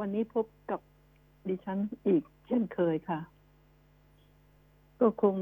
[0.00, 0.80] วันนี้พบกับ
[1.48, 3.20] ดิฉันอีกเช่นเคยค่ะ
[5.00, 5.34] ก็คง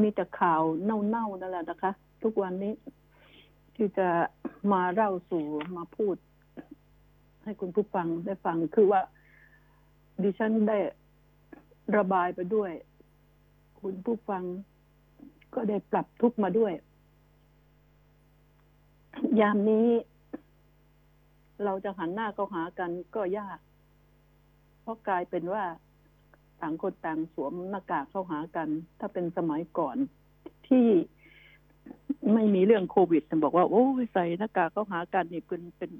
[0.00, 1.92] มีแต่ข่าวเน่าๆนั่นแหละนะคะ
[2.22, 2.74] ทุกวันนี้
[3.76, 4.08] ที่จะ
[4.72, 5.44] มาเล่าสู่
[5.76, 6.16] มาพูด
[7.44, 9.00] ให้คุณผู้ฟังได้ฟังคือว่า
[10.22, 10.78] ดิฉันได้
[11.96, 12.70] ระบายไปด้วย
[13.80, 14.42] คุณผู้ฟัง
[15.54, 16.72] ก็ได้ปรับทุกมาด้วย
[19.40, 19.88] ยามนี้
[21.64, 23.58] เราจะหันหน้าเข้าหากันก็ยาก
[24.82, 25.64] เพราะกลายเป็นว่า
[26.60, 28.68] ต่างคนต่างสวมหน้ากากเข้าหากัน
[29.00, 29.96] ถ้าเป็นสมัยก่อน
[30.68, 30.86] ที่
[32.32, 35.90] ไม่มีเรื่องโควิดจะบอกว่า โอ้ยใส่หน้ากากเข้าหากันนี่เป็นเป็น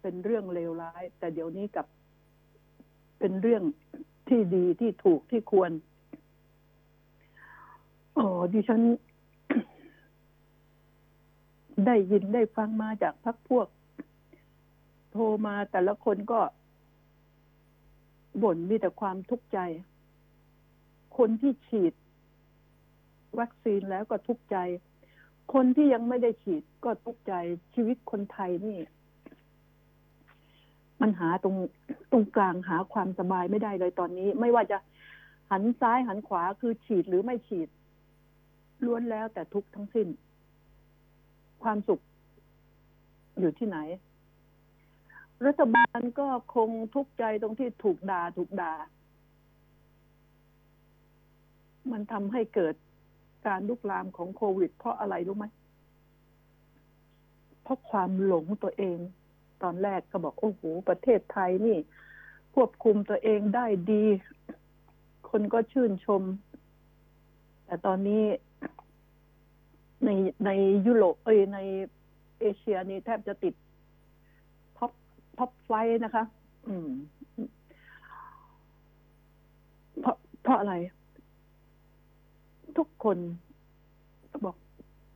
[0.00, 1.86] เป็นเรื่องเลวร้าย แต่เดี๋ยวนี้กับ
[3.18, 3.62] เป็นเรื่อง
[4.28, 5.70] ที่ดีที่ถูกที่ควร
[8.18, 8.80] อ๋อดิฉัน
[11.86, 13.66] ได้ยินได้ฟังมาจากพักพวก
[15.16, 16.40] โทรมาแต่ละคนก็
[18.42, 19.58] บ่นมีแต่ความทุกข์ใจ
[21.18, 21.92] คนที่ฉีด
[23.38, 24.56] วัคซีนแล้วก็ทุกข์ใจ
[25.54, 27.34] คนที่ยังไม่ได้ฉีดก็ทุกข์ใจ
[27.74, 28.78] ชีวิตคนไทยนี่
[31.00, 31.56] มันหาตรง
[32.12, 34.78] ตรงกลางหาความสบายไม่ได้เลยตอนนี้ ไม่ว่าจะ
[35.50, 37.68] หันซ้ายหันขวาคือฉีดหรือไม่ฉีด
[38.84, 40.08] ล้วนแล้วแต่ทุกทั้งสิ้น
[41.62, 42.00] ความสุข
[43.40, 43.78] อยู่ที่ไหน
[45.46, 48.74] รัฐบาลก็คงทุกข์ใจตรงที่ถูกด่าถูกด่า
[51.92, 52.74] มันทำให้เกิด
[53.46, 55.46] การลุกลามของโควิด เพราะอะไรรู้ไหม
[57.62, 58.98] เพราะความหลงตัวเอง
[59.62, 61.78] ตอนแรกก็บอกโอ้โหประเทศไทยนี่
[62.54, 64.04] ควบคุมตัวเองได้ดี
[65.30, 66.22] คนก็ชื่นชม
[67.64, 68.24] แต่ตอนนี้
[70.04, 70.10] ใน
[70.44, 70.50] ใน
[70.86, 71.58] ยุโรปเอ้ยใน
[72.40, 73.54] เอเชียนี่แทบจะติด
[75.38, 75.70] ท็อปไฟ
[76.04, 76.24] นะคะ
[76.68, 76.90] อืม
[80.00, 80.74] เพราะเพราะอะไร
[82.76, 83.18] ทุกคน
[84.44, 84.56] บอก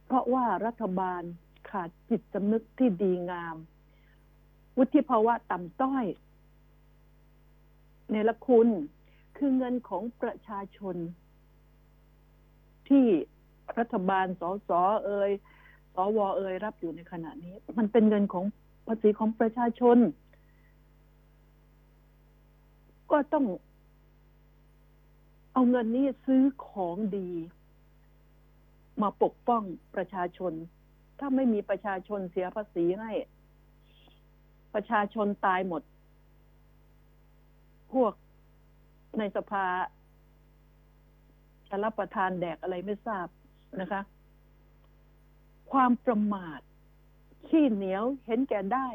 [0.06, 1.22] เพราะว่ารัฐบาล
[1.70, 3.56] ขาดจิตสำนึกที่ดีงาม
[4.78, 6.04] วุฒิภาวะต่ำต้อย
[8.12, 8.68] ในละคุณ
[9.36, 10.96] คือเงินของประชาชน
[12.88, 13.06] ที่
[13.78, 14.70] รัฐบาลสส
[15.04, 15.30] เอ่ย
[15.94, 18.44] สวเอ่ยรับอยู่ในขณะนี้ มันเป็นเงินของ
[18.88, 19.98] ภาษีของประชาชน
[23.10, 23.44] ก็ต้อง
[25.52, 27.30] เอาเงินนี้ซื้อของดี
[29.02, 29.62] มาปกป้อง
[29.94, 30.52] ประชาชน
[31.18, 33.12] ถ้าไม่มีประชาชนเสียภาษีให้
[34.74, 35.82] ประชาชนตายหมด
[37.92, 38.12] พวก
[39.18, 39.66] ในสภา
[41.68, 43.26] จะรับประทานแดกอะไรไม่ทราบ
[43.80, 44.00] นะคะ
[45.72, 46.60] ความประมาท
[47.48, 48.88] ขี้เหนียวเห็นแก่ได้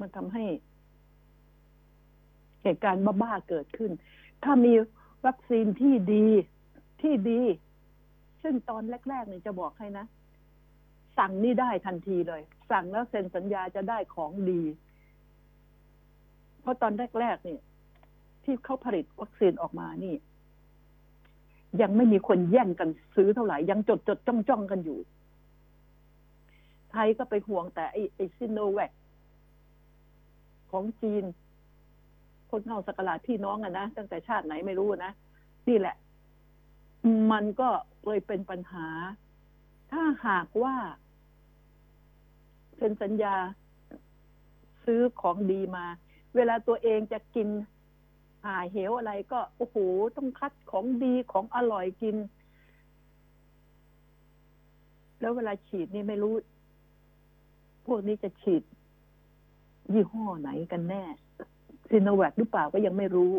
[0.00, 0.44] มันทำให้
[2.62, 3.90] เหตุการณ์บ้าๆเกิดขึ้น
[4.44, 4.72] ถ้ามี
[5.26, 6.26] วัคซีนที่ดี
[7.02, 7.40] ที่ดี
[8.42, 10.06] ซึ่งตอนแรกๆเนี่ยจะบอกให้นะ
[11.18, 14.62] สั่งนี่ได้ทันทีเลย สั่งแล้วเซ็นสัญญาจะได้ของดี
[16.60, 17.60] เพราะตอนแรกๆเนี่ย
[18.44, 20.14] ที่เขาผลิตวัคซีนออกมานี่
[21.80, 24.98] ยังไม่มีคนแย่งกันซื้อเท่าไหร่ ยังจดจดจ้องจ้องกันอยู่
[26.92, 28.92] ไทยก็ไปห่วงแต่ไอไอซิโนแวค
[30.70, 31.24] ของจีน
[32.50, 35.12] คนเข้าสกราชพี่น้องอะนะตั้งแต่ชาติไหนไม่รู้นะ
[35.68, 35.96] นี่แหละ
[37.32, 37.68] มันก็
[38.06, 38.86] เลยเป็นปัญหา
[39.92, 40.74] ถ้าหากว่า
[42.78, 43.34] เป็นสัญญา
[44.84, 45.86] ซื้อของดีมา
[46.36, 47.48] เวลาตัวเองจะกิน
[48.44, 49.76] หาเหวอะไรก็ โอ้โห
[50.16, 52.16] ต้องคัดของดีของอร่อยกิน
[55.20, 56.34] แล้วเวลาฉีดนี่ไม่รู้
[57.86, 58.62] พวกนี้จะฉีด
[59.92, 61.02] ยี่ห้อไหนกันแน่
[61.90, 63.32] ซีโนแวคหรือเปล่าก็ยังไม่รู้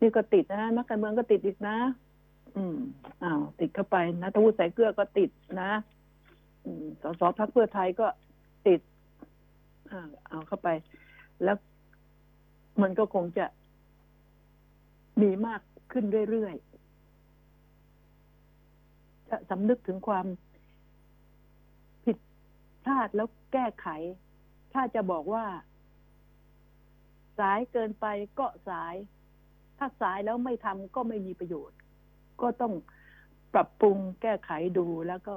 [0.00, 1.76] นี่ก็ติดนะนักการเมืองก็ติดอีกนะ
[2.56, 2.76] อืม
[3.22, 5.30] อ้าวติดเข้าไปนะทวุฒิสายเกลือก็ติด
[5.60, 5.70] นะ
[6.64, 8.06] อืมสสพักเพื่อไทยก็
[8.66, 8.80] ติด
[9.90, 10.68] อ่าเอาเข้าไป
[11.44, 11.56] แล้ว
[12.82, 13.46] มันก็คงจะ
[15.22, 15.60] มีมาก
[15.92, 16.72] ขึ้นเรื่อยๆ
[19.28, 20.26] จะสำนึกถึงความ
[22.84, 23.88] พลาดแล้วแก้ไข
[24.72, 25.44] ถ้าจะบอกว่า
[27.38, 28.06] สายเกินไป
[28.38, 28.94] ก็สาย
[29.78, 31.78] ถ้าสายแล้วไม่ทำก็ไม่มีประโยชน์
[32.42, 32.72] ก็ต้อง
[33.54, 35.36] ปรับปรุงแก้ไขดูแล้วก็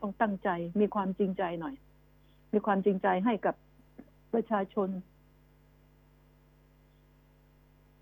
[0.00, 0.48] ต้องตั้งใจ
[0.80, 1.74] มีความจริงใจหน่อย
[2.52, 3.54] มีความจริงใจให้กับ
[4.34, 4.88] ประชาชน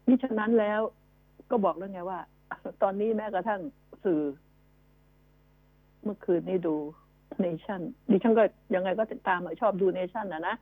[0.08, 0.80] มิฉะนั้นแล้ว
[1.50, 2.20] ก็บอกแล้วไงว่า
[2.82, 3.60] ตอนนี้แม้กระทั่ง
[4.04, 4.22] สื่อ
[6.02, 6.76] เมื่อคืนนี้ดู
[7.40, 7.80] เนชั่น
[8.10, 8.44] ดิฉันก็
[8.74, 10.56] ยังไงก็ตามชอบดูเนชั่นนะนะ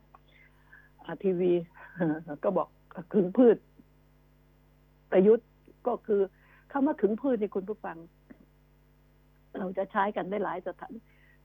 [1.23, 1.51] ทีวี
[2.43, 2.67] ก็บอก
[3.13, 3.57] ขึงพืช
[5.11, 5.47] ประยุทธ์
[5.87, 6.21] ก็คือ
[6.71, 7.97] คำว่าขึงพืชนี่คุณผู้ฟัง
[9.57, 10.93] เราจะใช้กันได้หลายสถาน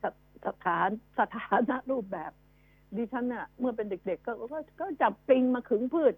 [0.02, 0.04] ส
[0.46, 0.88] สถาน
[1.18, 2.32] สถานะรูปแบบ
[2.96, 6.14] ดิฉันเนี่ยเมื่อเป็นเด็กๆก็ก็ก็จับปิงมาขึงพืช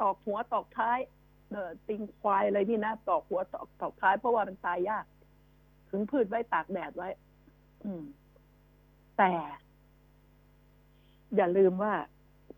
[0.00, 0.98] ตอกหัวตอกท้าย
[1.50, 5.04] เออติงควายอะไรนี่นะตอกหัวตอกตอกท้ายเพราะว่ามันตายยาก
[5.90, 7.08] ขึงพืชไว้ตากแดดไว้
[7.84, 8.02] อืม
[9.20, 9.34] แต่
[11.36, 11.94] อย่าลืมว่า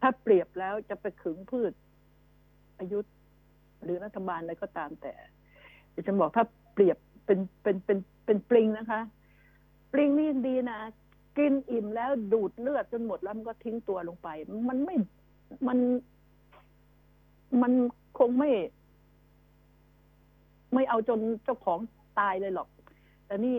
[0.01, 1.73] ถ้าเปรียบแล้วจะไปขึงพืช
[2.79, 2.99] อายุ
[3.83, 5.13] หรือรัฐบาลอะไรก็ตามแต่
[5.95, 6.45] ดิฉันบอกถ้า
[6.75, 9.01] เปรียบเป็นเป็นเป็นเป็นปลิงนะคะ
[9.93, 10.79] ปลิงนี่ยังดีนะ
[11.39, 14.29] กินอิ่มแล้วดูดเลือดจนหมดแล้วมันก็ทิ้งตัวลงไป
[14.69, 14.97] มันไม่
[15.69, 15.79] มัน
[17.63, 17.73] มัน
[18.19, 18.51] คงไม่
[20.75, 21.79] ไม่เอาจนเจ้าของ
[22.19, 22.69] ตายเลยหรอก
[23.27, 23.59] แต่นี่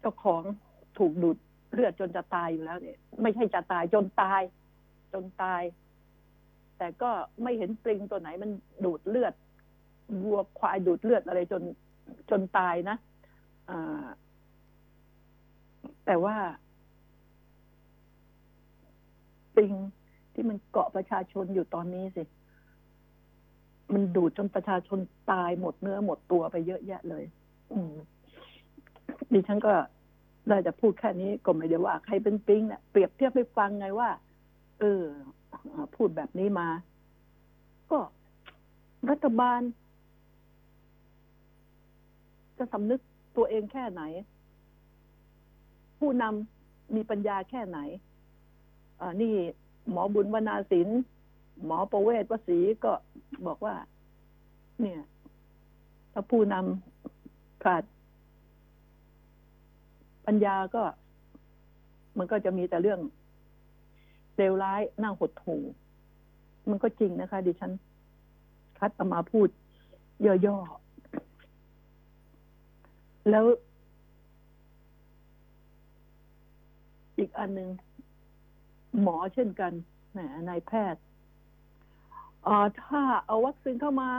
[0.00, 0.42] เจ้าของ
[1.00, 1.36] ถูกดูด
[1.72, 4.42] เลือดจนจะตายอยู่แล้วเนี่ย ไม่ใช่จะตายจนตาย
[5.12, 5.62] จนตาย
[6.78, 7.10] แต่ก็
[7.42, 8.50] ไม่เห็นปลิงตัวไหนมัน
[8.84, 9.34] ดูดเลือด
[10.24, 11.62] วัวควายดูดเลือดอะไรจน
[12.30, 12.96] จนตายนะ
[16.06, 16.36] แต่ว่า
[19.54, 19.74] ปลิง
[20.34, 22.22] ที่มันเกาะประชาชนอยู่ตอนนี้สิ
[23.92, 24.98] มันดูดจนประชาชน
[25.32, 27.24] ตายหมดเนื้อหมดตัวไปเยอะแยะเลย
[27.72, 27.92] อืม
[29.32, 29.72] ดิฉันก็
[30.50, 34.10] ได้จะพูดแค่นี้ก็ไม่ได้ว่าใครเป็นปิงเนี่ยเปรียบเทียบให้ฟังไงว่า
[34.80, 35.02] เออ
[35.96, 36.68] พูดแบบนี้มา
[37.90, 37.98] ก็
[39.10, 39.60] รัฐบาล
[42.58, 43.00] จะสำนึก
[43.36, 44.02] ตัวเองแค่ไหน
[45.98, 47.78] ผู้นำมีปัญญาแค่ไหน
[49.00, 49.34] อ่านี่
[49.90, 51.00] หมอบุญวนาศิลป์
[51.64, 52.92] หมอประเวศวสีก็
[53.46, 53.74] บอกว่า
[54.80, 55.00] เนี่ย
[56.12, 57.82] ถ้าผู้นำขาด
[60.26, 60.82] ปัญญาก็
[62.18, 63.00] มันก็จะมีแต่เรื่อง
[64.36, 65.62] เลวร้ายน่าหดหู่
[66.70, 67.72] มันก็จริงนะคะ ดิฉัน
[68.78, 69.48] คัดเอามาพูด
[70.46, 73.44] ย่อๆ แล้ว
[77.18, 77.68] อีกอันหนึ่ง
[79.02, 79.72] หมอเช่นกัน
[80.12, 80.18] แหม
[80.48, 81.02] นายแพทย์
[82.46, 84.10] อ่าถ้าเอาวัคซีนเข้ามา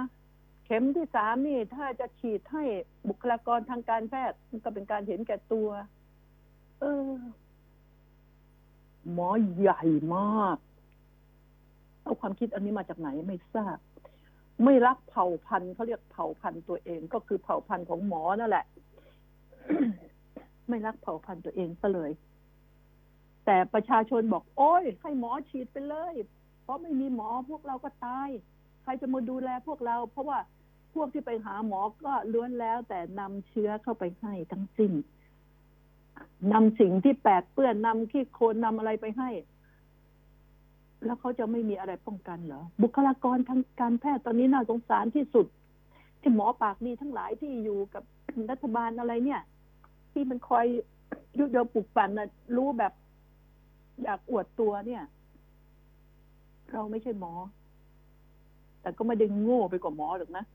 [0.76, 2.64] ข็มที่สามนี่ถ้าจะฉีดให้
[3.10, 5.70] บุคลากรทางการแพทย์มันก็เป็นการเห็นแก่ตัว
[6.80, 7.12] เออ
[9.12, 9.30] หมอ
[9.60, 9.84] ใหญ่
[10.16, 10.58] มาก
[12.04, 13.78] เอาความคิดอันนี้มาจากไหนไม่ทราบ
[14.64, 18.66] ไม่รักเผ่าพันธุ์เขาเรียกเผ่าพันธุ์ตัวเอง ก็คือเผ่าพันธุ์ของหมอนั่นแหละ
[20.70, 22.12] ไม่รักเผ่าพันธุ์ตัวเองซะเลย
[23.46, 26.14] แต่ประชาชนบอก โอ้ยให้หมอฉีดไปเลย
[26.64, 28.30] เพราะไม่มีหมอพวกเราก็ตาย
[28.84, 30.40] ใครจะมาดูแลพวกเรา เพราะว่า
[30.94, 34.92] พวกที่ไปหาหมอก็ล้วนแล้ว แต่นำเชื้อเข้าไปให้ทั้งสิ้น
[36.54, 39.30] นำสิ่งที่แปดเปื้อนนำขี้โคลนนำอะไรไปให้
[41.06, 45.46] แล้วเขาจะไม่มีอะไรป้องกันเหรอ บุคลากรทางการแพทย์ตอนนี้น่าสงสารที่สุด
[46.22, 48.04] ที่หมอปากดีทั้งหลายที่อยู่กับ
[48.52, 49.42] รัฐบาลอะไรเนี่ย
[50.12, 50.66] ที่มันคอย
[51.38, 52.94] ยุยงปลุกปั่นนะรู้แบบ
[54.04, 55.04] อยากอวดตัวเนี่ย
[56.72, 57.34] เราไม่ใช่หมอ
[58.82, 60.46] แต่ก็ไม่ได้โง่ไปกว่าหมอหรอกนะ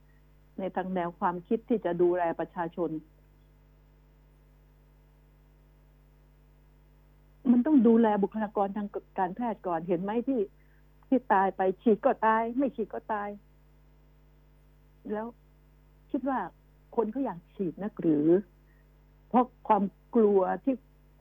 [0.59, 2.91] ในทางแนวความคิดที่จะดูแลประชาชน
[7.51, 8.89] มันต้องดูแลบุคลากรทาง
[9.19, 10.41] การแพทย์ก่อนเห็นไหมที่
[11.09, 13.29] ที่ตายไปฉีดก็ตาย ไม่ฉีดก็ตาย
[15.13, 15.27] แล้ว
[16.11, 16.39] คิดว่า
[16.97, 18.29] คนเขาอยากฉีดนักหรือ
[19.29, 19.83] เพราะความ
[20.17, 20.75] กลัวที่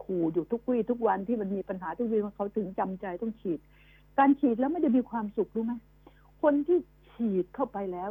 [0.03, 3.59] ขู่อยู่ทุกวี่ทุกวันที่มันมีปัญหาทุกวี่เขาถึงจำใจต้องฉีด
[4.17, 5.74] การฉีดแล้วไม่ได้มีความสุขรู้ไหม
[6.41, 6.77] คนที่
[7.13, 8.09] ฉีดเข้าไปแล้ว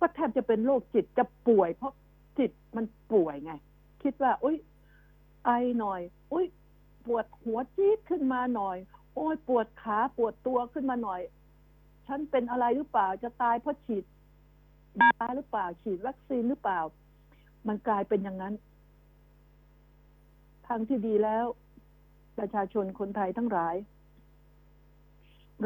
[0.00, 1.92] ก็แทบจะเป็นโรคจิตจะป่วย เพราะ
[2.38, 3.52] จิตมันป่วยไง
[4.02, 4.56] คิดว่า อุ้ย
[5.44, 6.00] ไอหน่อย
[6.32, 6.46] อุ้ย
[7.06, 8.76] ปวดหัวจี๊ดขึ้นมาหน่อย
[9.14, 11.20] โอ้ยปวดขาปวดตัวขึ้นมาหน่อย
[12.06, 14.04] ฉันเป็นอะไรหรือเปล่าจะตายเพราะฉีด
[14.98, 16.80] ยาหรือเปล่า ฉีดวัคซีนหรือเปล่า
[17.68, 18.54] มันกลายเป็นอย่างนั้น
[20.66, 21.44] ทางที่ดีแล้ว
[22.38, 23.74] ประชาชนคนไทยทั้งหลาย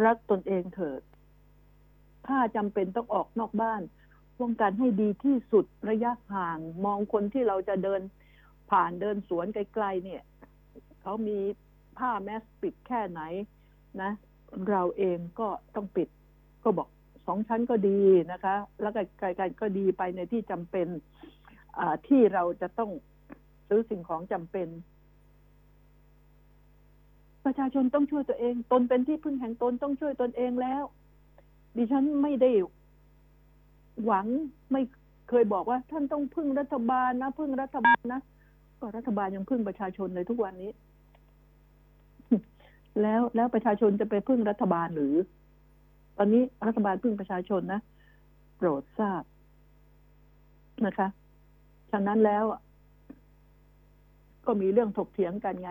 [0.04, 1.02] รักตนเองเถิด
[2.26, 3.82] ถ้าจำเป็นต้องออกนอกบ้าน
[4.40, 8.00] ป้องกันให้ดีที่สุดระยะห่างมองคนที่เราจะเดิน
[8.70, 10.22] ผ่านเดินสวนไกลๆเนี่ย
[11.02, 11.38] เขามี
[11.98, 13.20] ผ้าแมสปิดแค่ไหน
[14.02, 14.12] นะ
[14.70, 16.08] เราเองก็ต้องปิด
[16.64, 16.88] ก็บอก
[17.26, 17.98] สองชั้นก็ดี
[18.32, 20.88] นะคะ แล้วก็ไกลๆก็ดีไปในที่จำเป็น
[22.08, 22.90] ที่เราจะต้อง
[23.68, 24.68] ซื้อสิ่งของจำเป็น
[27.44, 30.82] ประชาชนต้องช่วยตัวเอง ตนเป็นที่พึ่งแห่งตนต้องช่วยตนเองแล้ว
[31.76, 32.50] ดิฉันไม่ได้
[34.06, 34.26] หวัง
[34.72, 34.82] ไม่
[35.28, 38.20] เคยบอกว่าท่านต้องพึ่งรัฐบาลนะพึ่งรัฐบาลนะ
[38.80, 40.70] ก็รัฐบาลยังพึ่งประชาชนเลยทุกวันนี้
[43.02, 45.14] แล้วแล้วประชาชนจะไปพึ่งรัฐบาลหรือ
[46.18, 47.80] ตอนนี้รัฐบาลพึ่งประชาชนนะ
[48.56, 49.22] โปรดทราบ
[50.86, 51.08] นะคะ
[51.90, 52.44] ฉะนั้นแล้ว
[54.46, 55.70] ก็มีเรื่องถกเถียงกันไง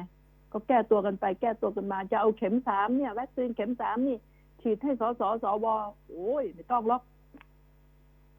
[0.51, 4.17] ก็แก้ตัวกันไป แก้ตัวกันมา จะเอาเข็มสามเนี่ยวัคซีนเข็มสามนี่
[4.61, 5.65] ฉีดให้สสสว
[6.07, 7.01] โอ้ยไม่ต้องล็อก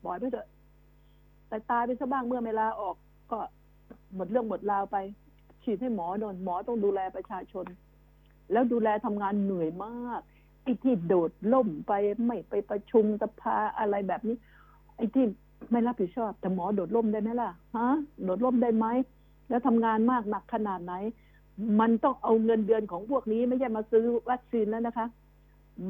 [0.04, 0.48] ปล่อยไปเถอะ
[1.48, 2.96] แต่ตายไปซะบ้างเมื่อเวลาออก
[3.32, 3.38] ก็
[4.14, 4.96] หมดเรื่องหมดราวไป
[5.62, 7.66] ฉีดให้หมอโดนหมอต้องดูแลประชาชน
[8.52, 10.20] แล้วดูแลทำงานเหนื่อยมาก
[10.62, 11.92] ไอ้ที่โดดล่มไป
[12.26, 14.36] ไม่ไปประชุมสภาอะไรแบบนี้
[14.96, 15.24] ไอ้ที่
[15.70, 17.88] ไม่รับผิดชอบ แต่หมอโดดล่มได้ไหมล่ะฮะ
[18.24, 18.86] โดดล่มได้ไหม
[19.48, 20.94] แล้วทำงานมากหนักขนาดไหน
[21.80, 25.06] มันต้องเอาเงินเดือนของพวกนี้ไม่ใช่มาซื้อวัคซีนแล้วนะคะ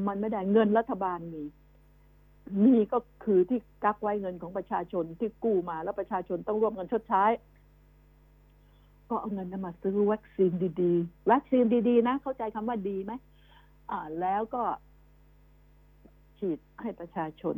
[0.07, 1.43] มันไม่ได้เงินรัฐบาลมี
[2.63, 7.23] มีก็คือที่กักไว้เงินของประชาชนที่กู้มาแล้วประชาชนต้องร่วมกันชดใช้
[9.09, 13.13] ก็เอาเงินนั้นมาซื้อวัคซีนดีๆ วัคซีนดีๆ นะ เข้าใจคำว่าดีไหม
[13.91, 14.63] อ่า แล้วก็
[16.37, 17.55] ฉีดให้ประชาชน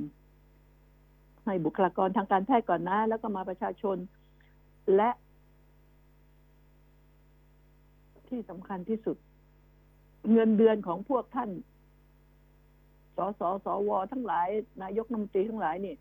[1.45, 3.97] ให้บุคลากรทางการแพทย์ก่อนนะ แล้วก็มาประชาชน
[4.95, 5.09] และ
[8.29, 9.17] ที่สำคัญที่สุด
[10.31, 11.49] เงินเดือนของพวกท่าน
[13.17, 14.47] สสสวทั้งหลาย
[14.83, 15.95] นายกรัฐมนตรีทั้งหลายนี่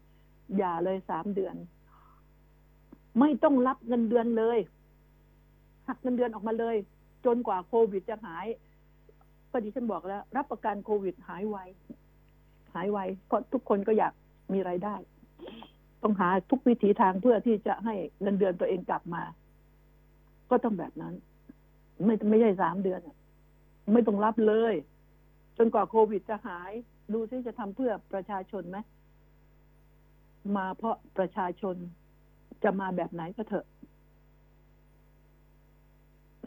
[0.58, 1.54] อย่าเลยสามเดือน
[3.20, 4.58] ไม่ต้องรับเงินเดือนเลย
[5.88, 6.76] หักเงินเดือนออกมาเลย
[7.26, 8.46] จนกว่าโควิดจะหาย
[9.50, 11.56] ก็ดิฉันบอกแล้ว รับประกันโควิดหายไว
[12.75, 14.12] หายไวเพราะทุกคนก็อยาก
[14.52, 14.96] มีไรายได้
[16.02, 19.23] ต้องหาทุกวิถีทางเพื่อที่จะให้เงินเดือนตัวเองกลับมา
[20.50, 21.14] ก็ต้องแบบนั้น
[22.04, 23.00] ไม่ไม่ใช่สามเดือน
[23.92, 24.75] ไม่ต้องรับเลย
[25.58, 26.73] จนกว่าโควิดจะหาย
[27.12, 28.78] ดูซิจะทำเพื่อประชาชนไหม
[30.56, 31.76] มาเพราะประชาชน
[32.62, 33.66] จะมาแบบไหนก็เถอะ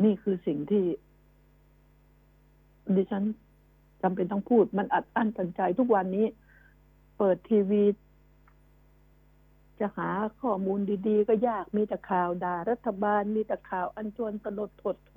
[0.03, 0.85] นี่คือสิ่งที่
[2.95, 3.23] ดิฉัน
[4.01, 6.25] จำเป็นต้องพูด มันอัดอั้นตันใจทุกวันนี้
[7.17, 7.83] เปิดทีวี
[9.79, 10.09] จะหา
[10.41, 15.13] ข้อมูลดี ๆ ก็ยากมีแต่ข่าวด่ารัฐบาล มีแต่ข่าวอันชวนตลดถดท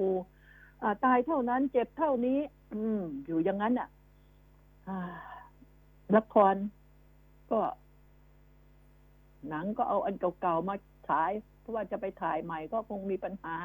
[0.83, 2.39] อ่าตายเท่านั้น เจ็บเท่านี้
[2.73, 3.89] อืม อยู่อย่างนั้นอะ
[4.89, 4.99] อ่า
[6.17, 6.55] ละคร
[7.51, 7.61] ก็
[9.49, 10.75] หนังก็เอาอันเก่าๆมา
[11.09, 11.31] ฉาย
[11.61, 13.57] เพราะว่าจะไปถ่ายใหม่ก็คงมีปัญหา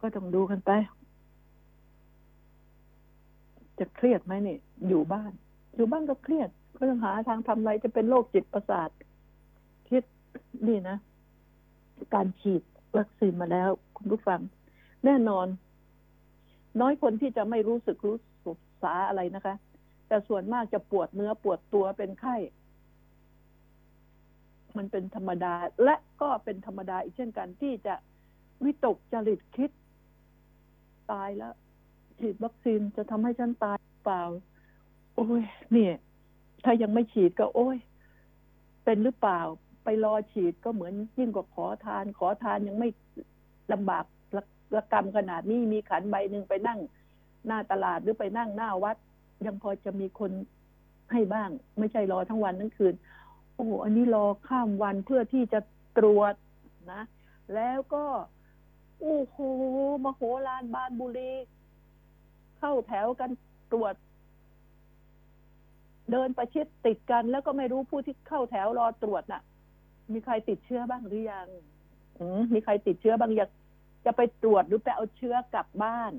[0.00, 0.70] ก็ต้องดูกันไป
[3.78, 4.56] จะเครียดไหมนี่
[4.88, 5.32] อยู่บ้าน
[5.76, 8.90] อยู่บ้านก็เครียด ก็ต้องหาทางทำอะไรจะเป็นโรคจิตประสาท
[9.88, 10.02] คิด
[10.68, 10.96] นี่นะ
[12.14, 12.62] การฉีด
[12.96, 14.40] วัคซีนมาแล้ว คุณผู้ฟัง
[15.04, 15.46] แน่นอน
[16.80, 19.54] น้อยคนที่จะไม่รู้สึกรู้สึกษาอะไรนะคะ
[20.08, 22.36] แต่ส่วนมากจะปวดเนื้อปวดตัวเป็นไข้
[24.76, 27.94] มันเป็นธรรมดา และก็เป็นธรรมดาอีกเช่นกันที่จะ
[28.64, 29.70] วิตกจริตคิด
[31.12, 31.54] ตายแล้ว
[32.18, 34.22] ฉีดวัคซีนจะทำให้ฉันตายเปล่า
[35.14, 35.94] โอ้ยเนี่ย
[36.64, 37.76] ถ้ายังไม่ฉีดก็ โอ้ย
[38.84, 39.40] เป็นหรือเปล่า
[39.84, 42.88] ไปรอฉีดก็เหมือนยิ่งกว่าขอทาน ขอทานยังไม่
[43.72, 44.04] ลำบาก
[44.36, 46.78] ระะกรรมขนาดนี้มีขันใบหนึ่งไปนั่ง
[47.46, 48.96] หน้าตลาดหรือไปนั่งหน้าวัด
[49.44, 50.30] ยังพอจะมีคน
[51.12, 52.94] ให้บ้าง ไม่ใช่รอทั้งวันทั้งคืน
[53.54, 55.60] โอ้โหอันนี้รอข้ามวันเพื่อที่จะ
[55.98, 56.34] ตรวจ
[56.92, 57.02] นะ
[57.54, 58.04] แล้วก็
[59.00, 59.36] โอ้โห
[60.04, 61.32] มโหฬารบานบุรี
[62.58, 63.30] เข้าแถวกัน
[63.72, 63.94] ตรวจ
[66.10, 69.42] เดินประชิดติดกัน แล้วก็ไม่รู้ผู้ที่เข้าแถวรอตรวจน่ะ
[70.12, 71.48] มีใครติดเชื้อบ้างหรือยัง
[72.54, 73.50] มีใครติดเชื้อบ้างอยาก
[74.06, 76.12] จะไปตรวจหรือไปเอาเชื้อกลับบ้าน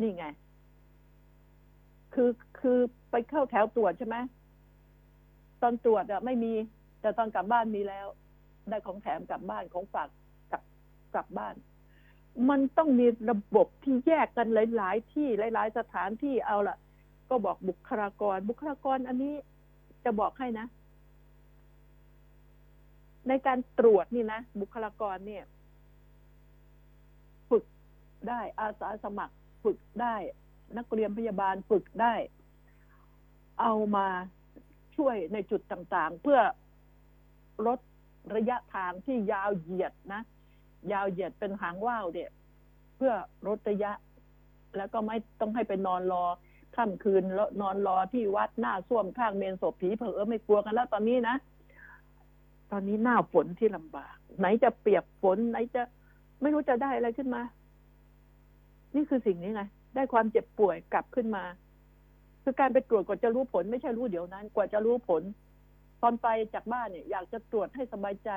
[0.00, 0.26] นี่ไง
[2.16, 2.30] คือ
[2.60, 2.78] คือ
[3.10, 4.16] ไปเข้าแถวตรวจใช่ไหม
[5.62, 6.52] ตอนตรวจอะไม่มี
[7.00, 8.06] แต่ตอนกลับบ้านมีแล้ว
[8.68, 10.08] ได้ของแถมกลับบ้านของฝาก
[10.50, 10.62] กลับ
[11.14, 11.54] กลับบ้าน
[12.50, 16.76] มันต้องมีระบบที่แยกกันหลาย ๆ ที่หลาย ๆ สถานที่เอาละ
[17.28, 19.34] ก็บอกบุคลากร บุคลากรอันนี้
[20.04, 20.66] จะบอกให้นะ
[23.28, 25.44] ในการตรวจนี่นะบุคลากรเนี่ย
[27.50, 27.64] ฝึก
[28.28, 30.16] ได้อาสาสมัครฝึกได้
[30.76, 32.14] นักเรียนพยาบาลฝึกได้
[33.60, 34.06] เอามา
[34.96, 36.40] ช่วยในจุดต่างๆ เพื่อ
[37.66, 37.78] ลด
[38.36, 40.22] ระยะทางที่ยาวเหยียดนะ
[40.92, 42.30] ยาวเหยียดเป็นหางว่าวเนี่ย
[42.96, 43.12] เพื่อ
[43.46, 43.92] ลดระยะ
[44.76, 46.24] แล้วก็ไม่ต้องให้ไปนอนรอ
[46.76, 51.36] ค่ำคืนแล้วนอนรอที่วัดหน้าส้วมข้างเมนศพผีเผอไม่กลัวกันแล้วตอนนี้นะ
[52.70, 55.82] ตอนนี้หน้าฝนที่ลำบาก ไหนจะเปียกฝนไหนจะ
[56.42, 57.42] ไม่รู้จะได้อะไรขึ้นมา
[58.94, 59.62] นี่คือสิ่งนี้ไง
[59.96, 61.44] ได้ความเจ็บป่วยกลับขึ้นมา
[62.42, 65.22] คือการไปตรวจกว่าจะรู้ผล ไม่ใช่รู้เดี๋ยวนั้น กว่าจะรู้ผล
[66.02, 68.30] ตอนไปจากบ้านเนี่ย อยากจะตรวจให้สบายใจ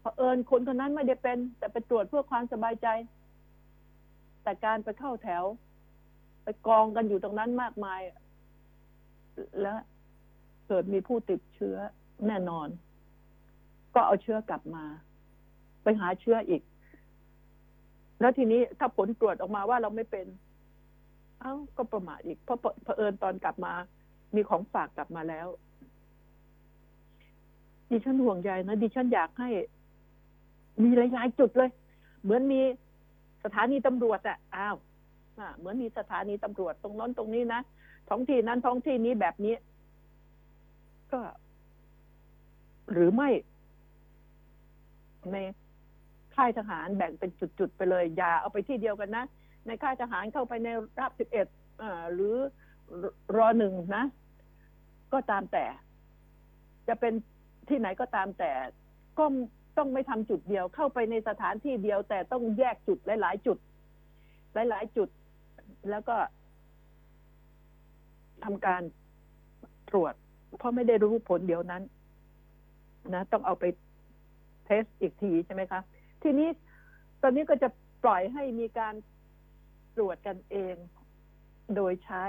[0.00, 2.88] เผอิญคนคนนั้นไม่ได้เป็น แต่ไปตรวจเพื่อความสบายใจ
[4.42, 5.44] แต่การไปเข้าแถว
[6.42, 8.00] ไปกองกันอยู่ตรงนั้นมากมาย
[9.60, 9.78] แล้ว
[10.66, 11.76] เกิดมีผู้ติดเชื้อ
[12.26, 12.68] แน่นอน
[13.94, 14.84] ก็เอาเชื้อกลับมา
[15.82, 16.62] ไปหาเชื้ออีก
[18.20, 20.26] แล้วทีนี้ถ้าผลตรวจออกมาว่าเราไม่เป็น
[21.40, 23.72] เอ้าก็ประมาทอีก เพราะเผอิญตอนกลับมา
[24.34, 25.46] มีของฝากกลับมาแล้ว
[27.90, 29.48] ดิฉันห่วงใยนะดิฉันอยากให้
[30.82, 31.70] มีหลายๆจุดเลย
[32.22, 32.60] เหมือนมี
[33.44, 34.76] สถานีตำรวจอะอ้าว
[35.38, 37.60] อ่าเหมือนมีสถานีตำรวจตรงน้นตรงนี้นะ
[38.08, 39.54] ท้องที่นั้นท้องที่นี้แบบนี้
[41.12, 41.20] ก็
[42.92, 43.30] หรือไม่
[45.32, 45.36] ใน
[46.40, 49.24] ค่ายทหารแบ่งเป็นจุดๆไปเลย อย่าเอาไปที่เดียวกันนะ
[49.66, 50.68] ในค่ายทหารเข้าไปใน
[50.98, 51.46] ราบสิบเอ็ด
[52.12, 52.34] หรือ
[53.36, 54.04] รอหนึ่งนะ
[55.12, 55.64] ก็ตามแต่
[56.88, 57.12] จะเป็น
[57.68, 58.52] ที่ไหนก็ตามแต่
[59.18, 59.24] ก็
[59.78, 63.58] ต้องไม่ทำจุดเดียวเข้าไปในสถานที่เดียว แต่ต้องแยกจุดหลาย ๆ จุด
[64.54, 65.08] หลาย ๆ จุด
[65.90, 66.16] แล้วก็
[68.44, 68.82] ทำการ
[69.90, 70.14] ตรวจ
[70.58, 71.82] เพราะไม่ได้รู้ผลเดียวนั้น
[73.14, 73.64] นะ ต้องเอาไป
[74.64, 75.80] เทสอีกทีใช่ไหมคะ
[76.22, 76.48] ทีนี้
[77.22, 77.68] ตอนนี้ก็จะ
[78.04, 78.94] ปล่อยให้มีการ
[79.96, 80.76] ตรวจกันเอง
[81.76, 82.22] โดยใช้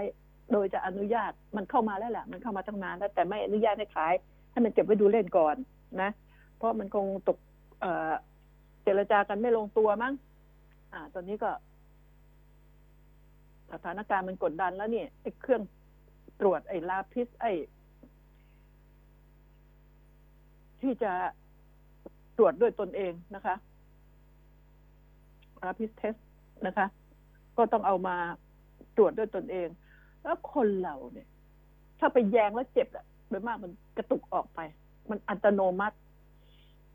[0.52, 4.14] โดยจะอนุญาตมันเข้ามาแล้วแหละมันเข้ามาตั้งนานแล้วแต่ไม่อนุญาตให้ขาย
[4.52, 5.56] ให้มันเก็บไว้ดูเล่นก่อน
[6.02, 6.12] นะ
[6.58, 7.38] เพราะมันคงตก
[7.82, 8.14] เออ
[8.84, 10.14] เจรจากันไม่ลงตัวมั้ง
[10.94, 11.52] อ่า ตอนนี้ก็
[13.72, 15.62] สถานการณ์มันกดดันแล้วนี่ไอ้เครื่อง
[16.42, 17.52] ตรวจไอ้ลาพิษไอ้
[20.82, 21.12] ที่จะ
[22.38, 23.56] ตรวจด้วยตนเองนะคะ
[25.62, 26.16] ลาพิษเทส
[26.68, 26.88] นะคะ
[27.58, 28.16] ก็ต้องเอามา
[28.98, 29.70] ตรวจด้วยตนเอง
[30.24, 31.28] แล้วคนเราเนี่ย
[32.00, 34.60] ถ้าไปแยงแล้วเจ็บอะโดยมากมันกระตุกออกไป
[35.10, 35.98] มันอัตโนมัติ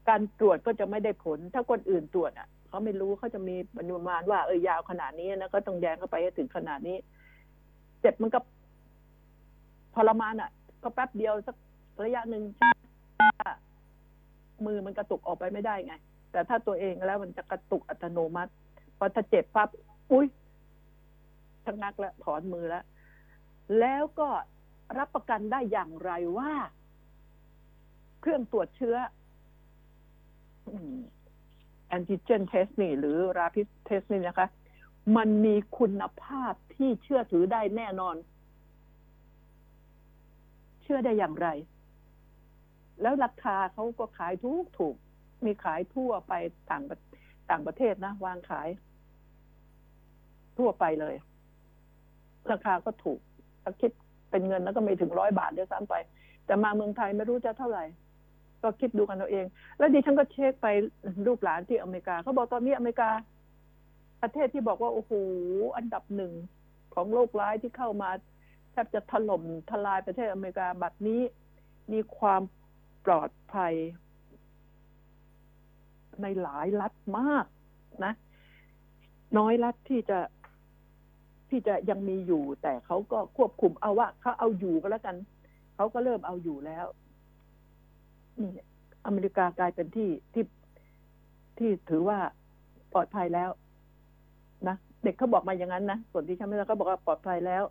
[0.08, 6.96] การตรวจก็จะไม่ได้ผล ถ้าคนอื่นตรวจอะเขาไม่รู้เขาจะมีปริมาณว่าเออยาวขนาดนี้นะก็ต้องแยงเข้าไปให้ถึงขนาดนี้
[8.00, 8.38] เจ็บมันก็
[9.94, 10.50] ทรมานอะ
[10.82, 11.56] ก็แป๊บเดียวสัก
[12.04, 12.42] ระยะหนึ่ง
[14.66, 15.94] มือมันกระตุกออกไปไม่ได้ไง
[16.30, 18.52] แต่ถ้าตัวเองแล้วมันจะกระตุกอัตโนมัติ
[18.98, 19.68] พอถ้าเจ็บปั๊บ
[20.12, 20.26] อุ้ย
[21.64, 22.84] ชะงักแล้วถอนมือแล้ว
[23.80, 24.28] แล้วก็
[24.98, 26.52] รับประกันได้อย่างไรว่า
[28.20, 28.96] เครื่องตรวจเชื้อ
[31.88, 34.48] แอนติเจนเทสนี่หรือราพิ d เทสนี่นะคะ
[35.16, 38.16] มันมีคุณภาพที่เชื่อถือได้แน่นอน
[40.82, 41.48] เชื่อได้อย่างไร
[43.02, 44.96] แล้วราคาเขาก็ขายทุกถูก
[45.44, 46.32] มีขายทั่วไป
[46.70, 46.82] ต่าง
[47.50, 48.68] ต่างประเทศนะ วางขาย
[50.58, 51.14] ทั่วไปเลย
[52.52, 53.20] ราคาก็ถูก
[53.62, 53.90] ถ้าคิด
[54.30, 55.94] เป็นเงินแล้วก็ไม่ถึงร้อยบาทด้วยซ้ำไป
[56.46, 57.84] แต่มาเมืองไทยไม่รู้จะเท่าไหร่
[58.62, 59.46] ก็คิดดูกันเอาเอง
[59.78, 60.66] แล้วดิฉันก็เช็คไป
[61.26, 63.10] ลูกหลานที่อเมริกาเขาบอกตอนนี้อเมริกา
[64.22, 65.12] ประเทศที่บอกว่าโอ้โห
[65.76, 66.32] อันดับหนึ่ง
[66.94, 68.10] ของโรคร้ายที่เข้ามา
[68.72, 71.20] แทบจะถล่มทลายประเทศอเมริกาบัดนี้
[71.92, 72.42] มีความ
[73.06, 73.74] ปลอดภัย
[76.22, 77.46] ในหลายรัฐมาก
[78.04, 78.12] นะ
[79.38, 80.18] น้อยรัฐที่จะ
[81.50, 85.16] ที่จะยังมีอยู่ แต่เขาก็ควบคุมเอาว่าเขาเอาอยู่ก็แล้วกัน
[85.76, 86.86] เขาก็เริ่มเอาอยู่แล้ว
[88.40, 88.50] นี่
[89.06, 90.44] อเมริกากลายเป็นที่ที่
[91.58, 92.18] ที่ถือว่า
[92.92, 93.50] ปลอดภัยแล้ว
[94.68, 97.62] นะเด็กเขาบอกมาอย่างนั้นนะส่วนที่ฉันไม่รู้เขาบอกว่าปลอดภัยแล้ว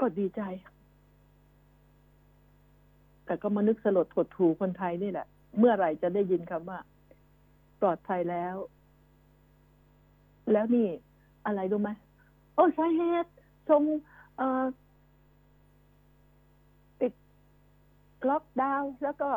[0.00, 0.42] ก็ดีใจ
[3.26, 5.26] แต่ก็มานึกสลดหดถูคนไทยนี่แหละ
[5.58, 6.78] เมื่อไหร่จะได้ยินคำว่า
[7.80, 8.56] ปลอดภัยแล้ว
[10.52, 10.88] แล้วนี่
[11.46, 11.90] อะไรรู้ไหม
[12.54, 13.30] โอ้สาเหตุ
[13.68, 13.82] ทรง
[17.00, 17.12] ติด
[18.28, 19.30] ล็อกดาวน์แล้วก็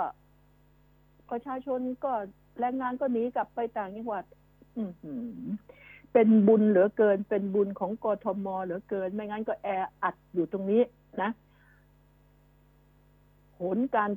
[1.31, 2.13] ประชาชนก็
[2.59, 4.23] แรงงานก็หนีกลับไปต่างจังหวัด
[6.13, 9.67] เป็นบุญเหลือเกิน เป็นบุญของกทมเหลือเกิน ไม่งั้นก็แอ
[10.03, 10.81] อัดอยู่ตรงนี้
[11.21, 11.29] นะ
[13.59, 14.11] ผลการ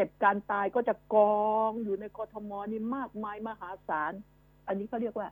[0.00, 4.12] เจ็บการตายก็จะกองอยู่ในกทมนี่มากมายมหาศาล
[4.66, 5.28] อันนี้เขาเรียกว่า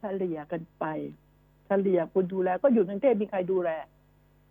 [0.00, 0.84] เฉลี่ยกันไป
[1.66, 3.70] เฉลี่ยคุณดูแล ก็อยู่ในกรุงเทพมีใครดูแล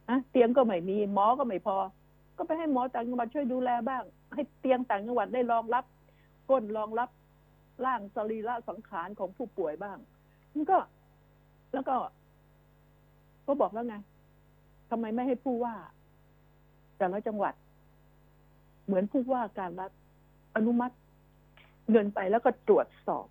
[0.09, 1.77] นะเตียงก็ไม่มีหมอก็ไม่พอ
[2.37, 5.83] ก็ไปให้หมอต่างจังหวัดช่วยดูแลบ้าง ให้เตียงต่างจังหวัดได้รองรับ
[6.49, 7.09] ก้นรองรับ
[7.85, 9.97] ร่างสรีระสังขารของผู้ป่วยบ้าง
[10.53, 10.77] มันก็
[11.73, 11.95] แล้วก็
[13.47, 13.95] ก็บอกแล้วไง
[14.89, 15.75] ทำไมไม่ให้ผู้ว่า
[16.97, 17.53] แต่ละจังหวัด
[18.87, 19.91] เหมือนผู้ว่าการรัฐ
[20.55, 20.95] อนุมัติ
[21.91, 23.27] เงินไปแล้วก็ตรวจสอบ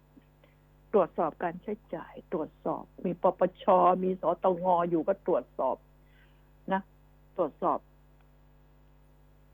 [0.92, 3.64] ตรวจสอบการใช้จ่าย ตรวจสอบ มีปปช
[4.04, 5.76] มีสตงอยู่ก็ตรวจสอบ
[6.72, 6.82] นะ
[7.36, 7.78] ตรวจสอบ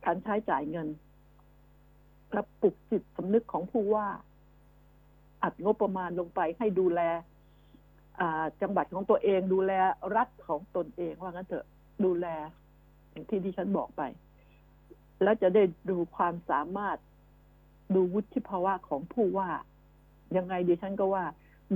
[0.05, 0.89] การใช้จ่ายเงิน
[2.33, 4.09] และปลุกจิตสำนึกของผู้ว่า
[5.43, 7.01] อัดงบประมาณลงไปให้ดูแล
[8.63, 9.73] จังหวัดของตัวเองดูแล
[10.17, 11.67] รัฐของตนเองว่างั้นเถอะ
[12.05, 12.27] ดูแล
[13.11, 14.03] อย่างที่ที่ฉันบอกไป
[15.25, 16.97] แล้วจะได้ดูความสามารถ
[17.95, 19.51] ดูวุฒิภาวะของผู้ว่า
[20.37, 21.25] ยังไงดิฉันก็ว่า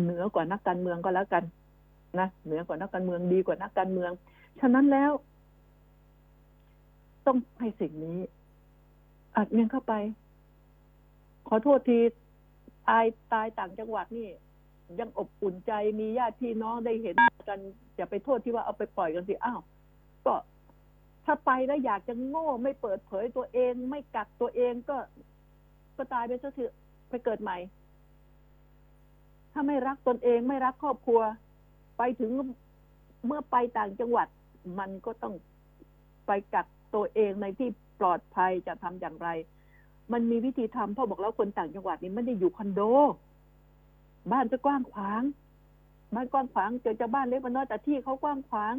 [0.01, 1.45] เหนือกว่านักการเมืองก็แล้วกัน
[2.19, 4.11] นะเหนือกว่านักการเมืองดีกว่านักการเมือง
[4.61, 5.13] ฉะนั้นแล้ว
[7.27, 8.19] ต้องให้สิ่งนี้
[9.37, 9.95] อัดเงินเข้าไป
[11.49, 11.99] ขอโทษที
[12.89, 14.29] ตายตายต่างจังหวัดนี่
[15.01, 17.17] ยังอบอุ่นใจมีญาติพี่น้องได้เห็น
[17.49, 17.61] กัน
[17.97, 19.61] อย่าไปโทษที่ว่าเอาไปปล่อยกันสิอ้าว
[20.27, 20.35] ก็
[21.27, 24.97] ถ้าไปแล้วอยากจะโง่ไม่เปิดเผยตัวเอง ไม่กักตัวเองก็
[25.97, 26.73] ก็ตายไปซะเถอะ
[27.09, 27.59] ไปเกิดใหม่
[29.53, 31.21] ถ้าไม่รักตนเองไม่รักครอบครัว
[31.99, 32.31] ไปถึง
[33.27, 34.29] เมื่อไปต่างจังหวัด
[34.79, 35.35] มันก็ต้อง
[36.27, 37.69] ไปกักตัวเองในที่
[38.01, 39.29] ปลอดภัยจะทำอย่างไร
[40.13, 42.81] มันมีวิธีทำพ่อบอกแล้วคนต่างจังหวัดนี่ไม่ได้อยู่คอนโด
[44.33, 45.23] บ้านจะกว้างขวาง
[46.15, 48.75] บ้านกว้างขวางเจอจะบ้านเล็กมันน้อยแต่ที่เขากว้างขวาง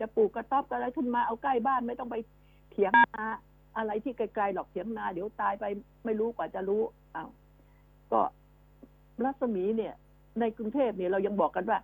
[0.00, 2.16] จะปลูกกระต๊อบอะไรขึ้นมาเอาใกล้บ้านไม่ต้องไป
[2.70, 3.26] เถียงนา
[3.76, 5.64] อะไรที่ไกลๆหรอกเถียงนาเดี๋ยวตายไป
[6.04, 6.82] ไม่รู้กว่าจะรู้
[7.16, 7.30] อ้าว
[8.12, 8.20] ก็
[9.24, 9.94] รัศมีเนี่ย
[10.40, 11.78] ในกรุงเทพเนี่ยเรายังบอกกันว่า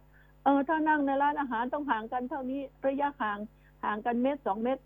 [0.45, 3.39] เออถ้านั่งในร้านอาหารต้องห่างกันเท่านี้ ระยะห่าง
[3.85, 4.83] ห่างกันเมตรสองเมตร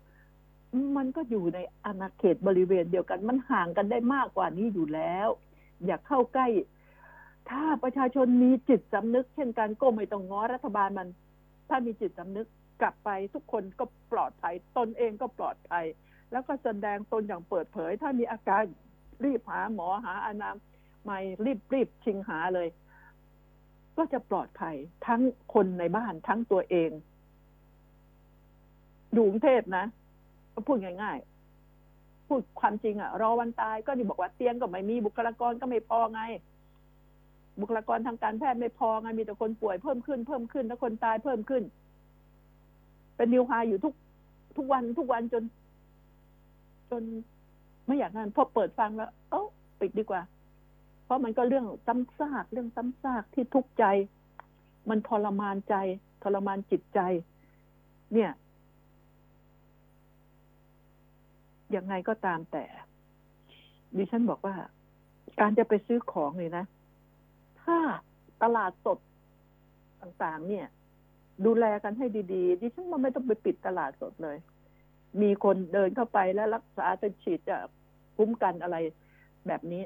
[0.97, 5.27] มันก็อยู่ในอาณาเขตบริเวณเดียวกัน มันห่างกันได้มากกว่านี้อยู่แล้ว
[5.85, 6.47] อย่าเข้าใกล้
[7.49, 11.07] ถ้าประชาชนมีจิตสำนึก เช่นกันก็ไม่ต้องง้อรัฐบาลมัน
[11.69, 12.47] ถ้ามีจิตสำนึก
[12.81, 15.85] กลับไปทุกคนก็ปลอดภัย ตนเองก็ปลอดภัย
[16.31, 18.63] แล้วก็แสดงตนอย่างเปิดเผย ถ้ามีอาการ
[19.23, 20.51] รีบหาหมอหาอนา
[21.09, 22.67] มัยรีบรีบชิงหาเลย
[23.97, 24.75] ก็จะปลอดภัย
[25.07, 25.21] ทั้ง
[25.53, 26.91] คนในบ้านทั้งตัวเอง
[29.13, 29.85] อยู่กรุงเทพนะ
[30.67, 36.21] พูดง่ายๆ พูดความจริงอะรอวันตายก็นี่บอกว่าเตียงก็ไม่มีบุคลากรก็ไม่พอไง
[37.59, 41.63] บุคลากรทางการแพทย์ไม่พอไงมีแต่คนป่วยเพิ่มขึ้น เพิ่มขึ้นแล้วคนตายเพิ่มขึ้น
[43.21, 43.93] เป็นนิวไฮอยู่ทุก
[44.57, 45.43] ทุกวันทุกวันจน
[46.91, 47.03] จน
[47.85, 49.43] ไม่อยากนั่นพอเปิดฟังแล้ว เอ้า
[49.79, 50.21] ปิดดีกว่า
[51.03, 53.85] เพราะมันก็เรื่องซ้ำซากเรื่องซ้ำซากที่ทุกข์ใจ
[54.89, 55.75] มันทรมานใจ
[56.23, 56.99] ทรมานจิตใจ
[58.13, 58.31] เนี่ย
[61.75, 62.63] ยังไงก็ตามแต่
[63.97, 64.55] ดิฉันบอกว่า
[65.39, 66.65] การจะไปซื้อของเลยนะ
[67.61, 67.77] ถ้า
[68.43, 68.99] ตลาดสด
[70.01, 70.67] ต่าง ๆ เนี่ย
[71.45, 74.37] ดูแลกันให้ดีๆ ดิฉันว่าไม่ต้องไปปิดตลาดสดเลย
[75.21, 77.57] มีคนเดินเข้าไปแล้วรักษาจะฉีดจะ
[78.17, 78.77] คุ้มกันอะไร
[79.47, 79.83] แบบนี้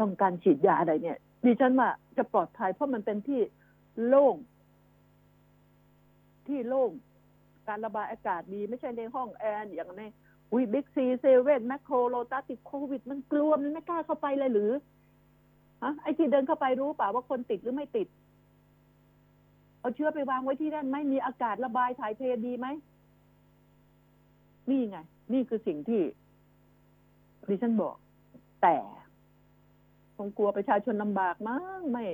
[0.00, 3.40] ต้องการฉีดยาอะไรเนี่ย ดิฉันว่าจะปลอดภัยเพราะมันเป็นที่
[4.06, 4.36] โล่ง
[6.46, 6.90] ที่โล่ง
[7.68, 10.02] การระบายอากาศดีไม่ใช่ในห้องแอร์อย่างใน
[10.52, 14.70] อุ้ยบิ๊กซีเซเว่นแมคโครโลตัสติดโควิด มันกลัวมันไม่กล้าเข้าไปเลยหรือ
[15.82, 18.08] ฮะไอที่เดินเข้าไปรู้ป่าว่าคนติดหรือไม่ติด
[19.80, 22.66] เอาเชื้อไปวางไว้ที่นั่นไหมมีอากาศระบายถ่ายเทดีไหม
[24.70, 24.96] นี่ไง
[25.32, 26.02] นี่คือสิ่งที่
[27.48, 27.94] ดิฉันบอก
[28.62, 28.74] แต่
[30.16, 32.04] คงกลัวประชาชนลำบากมั้งไม่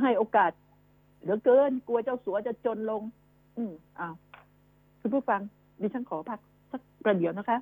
[0.00, 0.50] ให้โอกาส
[1.20, 3.02] เหลือเกิน กลัวเจ้าสัวจะจนลง
[3.56, 4.14] อืมอ้าว
[5.00, 5.40] คุณผู้ฟัง
[5.80, 7.58] ดิฉันขอพักสักประเดี๋ยวนะคะ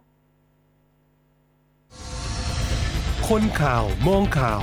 [3.29, 4.63] คนข่าวมองข่าว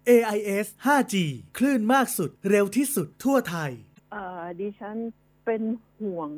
[0.09, 1.15] AIS 5G
[1.57, 3.71] คลื่นมากสุดเร็วที่สุดทั่วไทย
[4.59, 4.97] ดิฉัน
[5.45, 5.61] เป็น
[6.01, 6.29] ห่วง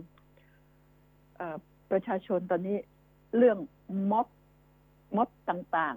[1.91, 2.78] ประชาชนตอนนี้
[3.38, 3.58] เรื่อง
[4.12, 4.28] ม็อบ
[5.15, 5.95] ม็อบต่าง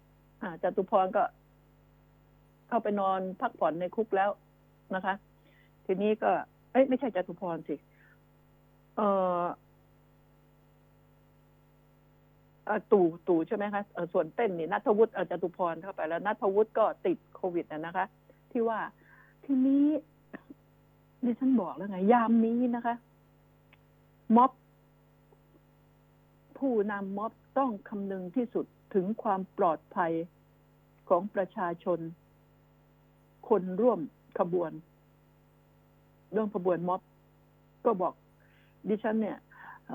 [0.00, 1.24] ๆจตุพรก็
[2.68, 4.30] เข้าไปนอนพักผ่อนในคุกแล้ว
[4.94, 5.14] นะคะ
[5.86, 6.30] ทีนี้ก็
[6.72, 7.76] เอ้ยไม่ใช่จตุพรสิ
[8.96, 9.08] เอ่อเอ่
[9.40, 9.42] อ
[12.92, 18.06] ตู่ตู่ใช่ไหมคะส่วนเต้นนี่นัทวุฒิจตุพรเข้าไปแล้วนัทวุฒิก็ติดโควิดนะนะคะ
[18.50, 18.80] ที่ว่า
[19.44, 19.86] ทีนี้
[21.24, 22.94] ดิฉันบอกแล้วไง ยามนี้นะคะ
[24.36, 24.52] ม็อบ
[26.58, 30.12] ผู้นำม็อบต้องคำนึงที่สุดถึงความปลอดภัย
[31.08, 31.98] ของประชาชน
[33.48, 34.00] คนร่วม
[34.38, 34.72] ขบวน
[36.34, 37.00] ร่วมขบวนม็อบ
[37.84, 38.14] ก็บอก
[38.88, 39.38] ดิฉันเนี่ย
[39.90, 39.94] เ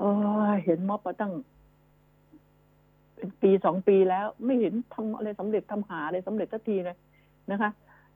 [0.64, 1.32] เห็นม็อบมาตั้ง
[3.20, 6.96] เป็นปีสองปีแล้วไม่เห็นทำอะไรสำเร็จทำหาอะไรสำเร็จสักทีเลย
[7.50, 7.70] นะคะ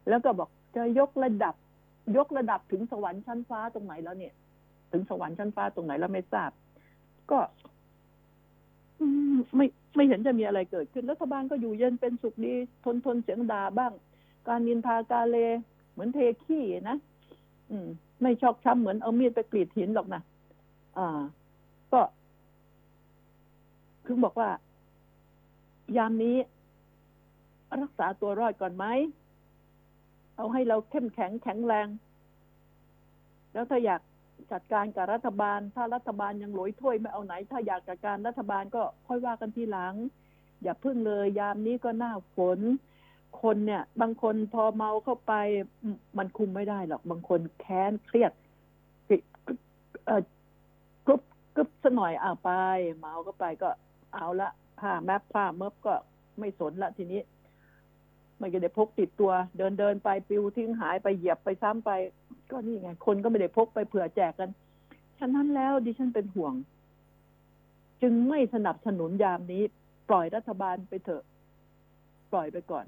[0.08, 1.54] แล้วก็บอกจะยกระดับ
[2.16, 4.32] ยกระดับถึงสวรรค์ชั้นฟ้าตรงไหนแล้วเนี่ย
[4.92, 6.50] ถึงสวรรค์ชั้นฟ้าตรงไหนแล้วไม่ทราบ
[7.30, 7.38] ก็
[9.56, 13.92] ไม่ไม่เห็นจะมีอะไรเกิดขึ้นรัฐบาลก็อยู่เย็นเป็นสุขดี ทนทนเสียงด่าบ้าง
[14.48, 15.36] การนินทากาเล
[15.92, 16.96] เหมือนเทขี้นะ
[17.70, 17.88] อืม
[18.22, 20.22] ไม่ชอกช้ำเหมือนเอามีดไปกรีดหินหรอกนะ
[20.98, 21.20] อ่า
[21.92, 22.00] ก็
[24.06, 24.48] คือบอกว่า
[25.96, 26.36] ยามนี้
[27.82, 28.86] รักษาตัวรอดก่อนไหม
[30.36, 31.88] เอาให้เราเข้มแข็งแข็งแรง
[33.52, 34.00] แล้วถ้าอยาก
[34.52, 39.94] จัดการกับรัฐบาล ถ้ารัฐบาลยังหลอยถ้วยไม่เอาไหน ถ้าอยากจัดการรัฐบาลก็ค่อยว่ากันทีหลัง
[40.62, 42.60] อย่าพึ่งเลย ยามนี้ก็หน้าฝน
[43.42, 45.32] คนเนี่ย บางคนพอเมาเข้าไป
[46.18, 48.32] มันคุมไม่ได้หรอก บางคนแค้นเครียด
[51.06, 51.22] กรุบ
[51.54, 52.50] กรุบสหน่อยอ่าไป
[52.98, 53.68] เมาก็ไปก็
[54.14, 54.50] เอาละ
[54.84, 55.94] ผ้าแมปผ้าเมบก็
[56.38, 57.20] ไม่สนละทีนี้
[58.38, 61.90] ไม่ได้พกติดตัว เดินเดินไปปิวทิ้งหายไปเหยียบไปซ้ำไป
[62.50, 64.50] ก็นี่ไง คนก็ไม่ได้พกไปเผื่อแจกกัน
[65.18, 66.54] ฉะนั้นแล้วดิฉันเป็นห่วง
[68.02, 69.62] จึงไม่สนับสนุนยามนี้
[70.08, 71.22] ปล่อยรัฐบาลไปเถอะ
[72.32, 72.86] ปล่อยไปก่อน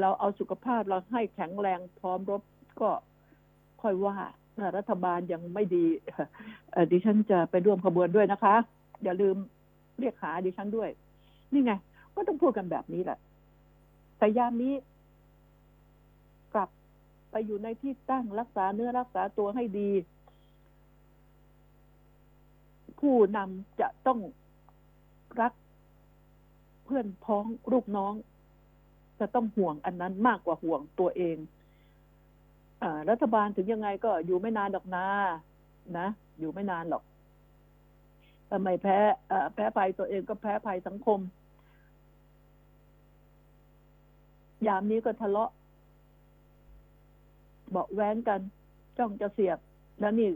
[0.00, 2.42] เราเอาสุขภาพเราให้แข็งแรงพร้อมรบ
[2.80, 2.90] ก็
[3.82, 4.16] ค่อยว่า
[4.56, 5.86] ถ้ารัฐบาลยังไม่ดี
[6.90, 8.54] ดิฉันจะไปร่วมขบวนด้วยนะคะ
[9.04, 9.36] อย่าลืม
[10.00, 10.90] เรียกหาดิฉันด้วย
[11.52, 11.72] นี่ไง
[12.14, 13.18] ก็ต้องพูดกันแบบนี้แหละ
[14.18, 14.74] แต่ยามนี้
[16.54, 16.68] กลับ
[17.30, 19.90] ไปอยู่ในที่ตั้งรักษาเนื้อรักษาตัวให้ดี
[23.00, 24.18] ผู้นำจะต้อง
[25.40, 25.52] รัก
[26.84, 28.14] เพื่อนพ้องลูกน้อง
[29.20, 31.36] จะต้องห่วงอันนั้นมากกว่าห่วงตัวเอง
[32.82, 35.06] อรัฐบาลถึงยังไงก็อยู่ไม่นานดอกนา
[35.98, 36.06] นะ
[36.38, 37.02] อยู่ไม่นานหรอก
[38.50, 38.98] ทำไมแพ้
[39.54, 41.20] แพ้ภัยตัวเองก็แพ้ภัยสังคม
[44.66, 45.50] ยามนี้ก็ทะเลาะ
[47.70, 48.40] เบาะแว้งกัน
[48.98, 49.58] จ้องจะเสียบ
[50.00, 50.28] แล้วนี่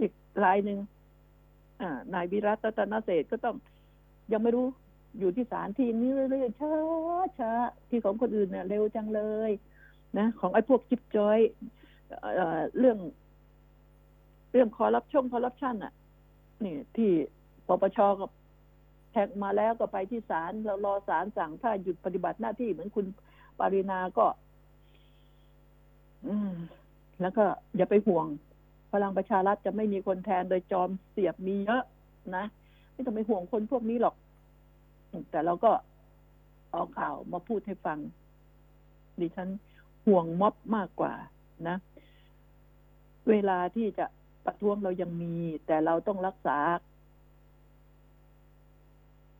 [0.00, 0.12] อีก
[0.44, 0.78] รายหนึ่ง
[2.14, 3.56] นายวิรัตตนเศรษฐก็ต้อง
[4.32, 4.66] ยังไม่รู้
[5.18, 6.74] อยู่ที่ศาลทีนี้เรื่อยๆช้า
[7.38, 7.52] ช้า
[7.88, 9.50] ที่ของคนอื่นเนี่ยเร็วจังเลย
[10.18, 11.38] นะ ของไอ้พวกจิบจอย
[12.22, 12.40] เอ
[12.78, 12.98] เรื่อง
[14.52, 15.92] เรื่องคอร์รัปชันคอร์รัปชันอะ
[16.64, 17.10] นี่ที่
[17.68, 18.26] ปปชก็
[19.12, 23.06] แท็กมาแล้วก็ไปที่ศาลเรารอศาลสั่งถ้าหยุดปฏิบัติหน้าที่เหมือนคุณ
[23.58, 24.26] ปารินาก็
[26.26, 26.52] อืม
[27.20, 27.44] แล้วก็
[27.76, 28.26] อย่าไปห่วง
[28.92, 31.82] พลังประชารัฐจะไม่มีคนแทนโดยจอมเสียบมีเยอะ
[32.36, 32.44] นะ
[32.92, 34.14] ไม่ต้องไปห่วงคนพวกนี้หรอก
[35.30, 35.72] แต่เราก็
[36.72, 37.98] เอาข่าวมาพูดให้ฟัง
[39.20, 39.48] ดิฉัน
[40.06, 41.12] ห่วงม็อบมากกว่า
[41.68, 41.76] นะ
[43.28, 44.06] เวลาที่จะ
[44.44, 45.34] ประท้วงเรายังมี
[45.66, 46.58] แต่เราต้องรักษา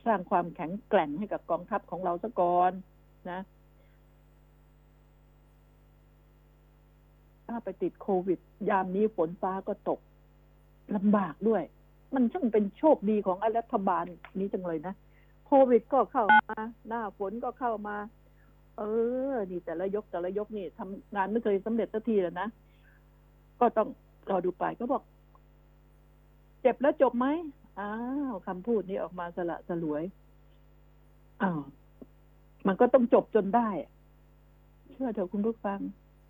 [0.07, 2.73] สร้างความแข็งแกร่งให้กับกองทัพของเราซะก่อน
[3.31, 3.41] นะ
[7.47, 10.01] ถ้าไปติดโควิด ยามนี้ฝนฟ้าก็ตก
[10.97, 11.63] ลำบากด้วย
[12.15, 14.05] มันช่างเป็นโชคดีของรัฐบาล
[14.39, 14.95] นี้จังเลยนะ
[15.47, 16.57] โควิดก็เข้ามา
[16.89, 17.97] หน้าฝนก็เข้ามา
[18.79, 18.83] เอ
[19.33, 22.49] อ นี่แต่ละยกแต่ละยกนี่ทำงานไม่เคยสำเร็จสักทีแล้วนะ
[23.61, 23.89] ก็ต้อง
[24.31, 25.03] รอดูไปก็บอก
[26.61, 27.27] เจ็บแล้วจบไหม
[27.81, 27.93] อ้า
[28.31, 30.03] วคำพูดนี้ออกมาสละสลวย
[31.43, 31.61] อ้าว
[32.67, 33.69] มันก็ต้องจบจนได้
[34.91, 35.79] เชื่อเถอะคุณผู้ฟัง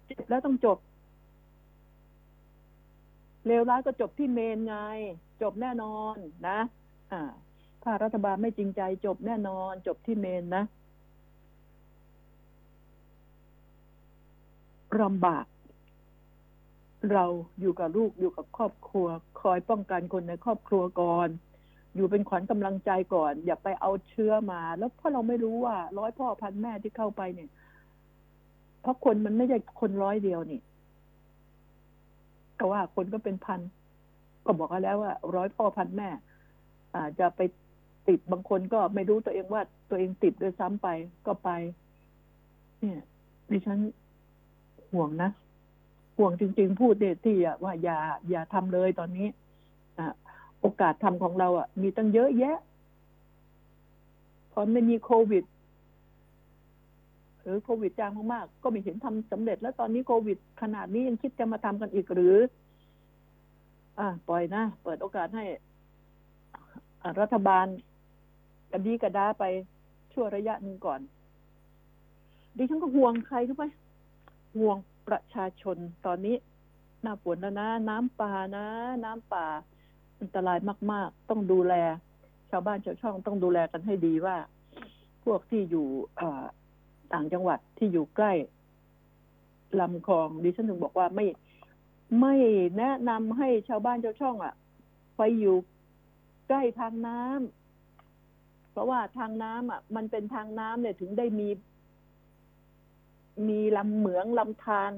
[0.07, 0.79] เจ็บแล้วต้องจบ
[3.47, 4.77] เลวร้ายก็จบที่เมนไง
[5.43, 6.15] จบแน่นอน
[6.49, 6.59] นะ
[7.13, 7.23] อ่า
[7.83, 10.65] ถ้ารัฐบาลไม่จริงใจ จบแน่นอน จบที่เมนนะ
[15.03, 15.45] ลำบาก
[17.13, 17.25] เรา
[17.61, 19.07] อยู่กับลูกอยู่กับครอบครัว
[19.41, 21.29] คอยป้องกันคนในครอบครัวก่อน
[21.95, 27.51] อยู่เป็นขวัญกำลังใจก่อน อย่าไปเอาเชื้อมา แล้วเพราะเราไม่รู้ว่า ร้อยพ่อพันแม่ที่เข้าไปเนี่ย
[28.81, 30.61] เพราะคนมันไม่ใช่คนร้อยเดียวนี่
[32.59, 33.61] ก็ว่าคนก็เป็นพัน
[34.45, 36.09] ก็บอกกันแล้วว่าร้อยพ่อพันแม่
[36.97, 37.41] อาจจะไป
[38.09, 40.89] ติดบางคนก็ไม่รู้ตัวเองว่าตัวเองติดด้วยซ้ำไป
[41.27, 41.51] ก็ไป
[42.81, 43.01] เนี่ย
[43.51, 43.79] ดิฉัน
[44.93, 45.31] ห่วงนะ
[46.19, 47.99] ห่วงจริง ๆ พูดเดที่อ่ว่าอย่า
[48.31, 49.29] อย่าทำเลยตอนนี้
[49.99, 50.01] อ
[50.61, 52.59] โอกาสทำของเราอะ มีตั้งเยอะแยะ
[54.53, 55.45] พอไม่มีโควิด
[57.41, 62.37] หรือโควิดจางมากๆก็ไม่เห็นทำสำเร็จ แล้วตอนนี้โควิด ขนาดนี้ยังคิดจะมาทำกันอีกหรือ
[63.99, 65.45] อะปล่อยนะ เปิดโอกาสให้
[67.21, 67.67] รัฐบาล
[68.73, 69.45] กระดีกระดาไป
[70.13, 71.01] ชั่วระยะหนึ่งก่อน
[72.57, 73.65] ดิฉันก็ห่วงใครรู้ไหม
[74.57, 74.77] ห่วง
[75.09, 76.37] ประชาชนตอนนี้
[77.03, 78.67] หน้าฝนแล้วนะ น้ำป่านะ
[79.05, 79.47] น้ำป่า
[80.21, 80.59] อันตราย
[80.93, 81.75] มาก ๆ ต้องดูแล
[82.51, 84.37] ชาวบ้านชาวช่องต้องดูแลกันให้ดีว่า
[85.25, 85.87] พวกที่อยู่
[87.13, 88.33] ต่างจังหวัดที่อยู่ใกล้
[89.81, 91.27] ลำคลองดิฉันถึงบอกว่าไม่
[92.21, 92.35] ไม่
[92.79, 94.55] แนะนำให้ชาวบ้านชาวช่องอะ
[95.17, 95.57] ไปอยู่
[96.49, 101.49] ใกล้ทางน้ำเพราะว่าทางน้ำอะ มันเป็นทางน้ำเนี่ยถึงได้มี
[103.49, 104.93] มีลำเหมืองลำธาร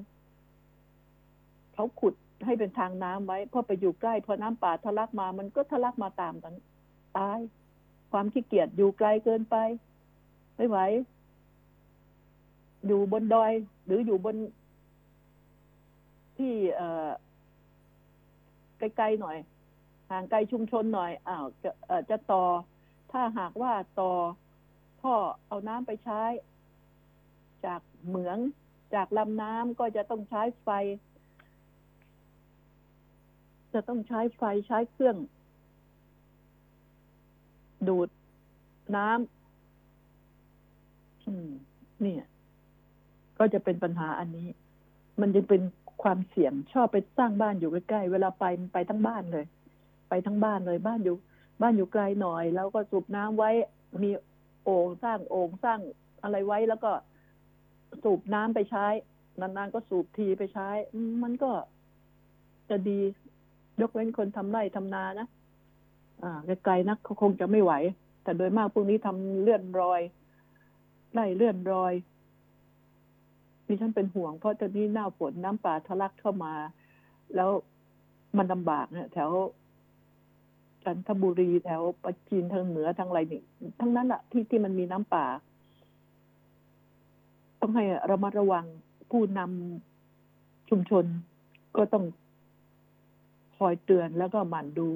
[1.74, 6.54] เขาขุดให้เป็นทางน้ำไว้พอไปอยู่ใกล้พอน้ำป่าทะลักมา มันก็ทะลักมาตามกัน
[7.16, 7.38] ตาย
[8.12, 9.56] ความขี้เกียจอยู่ไกลเกินไป
[10.56, 10.78] ไม่ไหว
[12.86, 13.52] อยู่บนดอย
[13.86, 14.36] หรืออยู่บน
[16.38, 17.08] ที่เอ่อ
[18.78, 19.36] ไกลๆหน่อย
[20.10, 22.44] ห่างไกลชุมชนหน่อยอ้าวจะเอ่อจะต่อ
[23.12, 24.12] ถ้าหากว่าต่อ
[25.00, 25.14] ท่อ
[25.48, 26.22] เอาน้ำไปใช้
[27.66, 28.38] จากเหมือง
[28.94, 30.68] จากลำน้ำก็จะต้องใช้ไฟ
[33.74, 35.16] จะต้องใช้ไฟใช้เครื่อง
[37.88, 38.08] ดูด
[38.96, 39.18] น้ำ
[42.02, 42.24] เนี่ย
[43.38, 44.48] ก็จะเป็นปัญหาอันนี้
[45.20, 45.62] มันจะเป็น
[46.02, 49.44] ความเสี่ยงชอบไปสร้างบ้านอยู่ใกล้ๆเวลาไปมันไปทั้งบ้านเลย
[50.08, 51.16] ไปทั้งบ้านเลยบ้านอยู่
[51.62, 53.50] บ้านอยู่ไกลหน่อย แล้วก็สูบน้ำไว้
[54.02, 54.10] มี
[54.64, 55.80] โอ่งสร้างโอ่งสร้าง
[56.22, 56.90] อะไรไว้แล้วก็
[58.02, 58.86] สูบน้ำไปใช้
[59.40, 60.68] นานๆก็สูบทีไปใช้
[61.22, 61.50] มันก็
[62.70, 62.98] จะดี
[63.80, 65.26] ยกเว้นคนทำไร่ทำนานะ
[66.22, 67.72] อ่าไกลๆนักเขาคงจะไม่ไหว
[68.22, 70.00] แต่โดยมากพวกนี้ทำเลื่อนรอย
[71.12, 71.92] ไล่เลื่อนรอย
[73.66, 76.52] ดิฉันเป็นห่วงเพราะตอนนี้หน้าฝนน้ำป่าทะลักเข้ามา
[77.36, 77.50] แล้ว
[78.36, 79.30] มันลำบากเนี่ยแถว
[80.84, 83.42] จันทบุรีแถวปัจจีนทางเหนือทางอะไรนี่
[83.80, 85.26] ทั้งนั้นแหละที่ที่มันมีน้ำป่า
[87.60, 88.66] ต้องให้ระมัดระวัง
[89.10, 91.04] ผู้นำชุมชน
[91.76, 92.04] ก็ต้อง
[93.56, 94.88] คอยเตือนแล้วก็หมั่นดู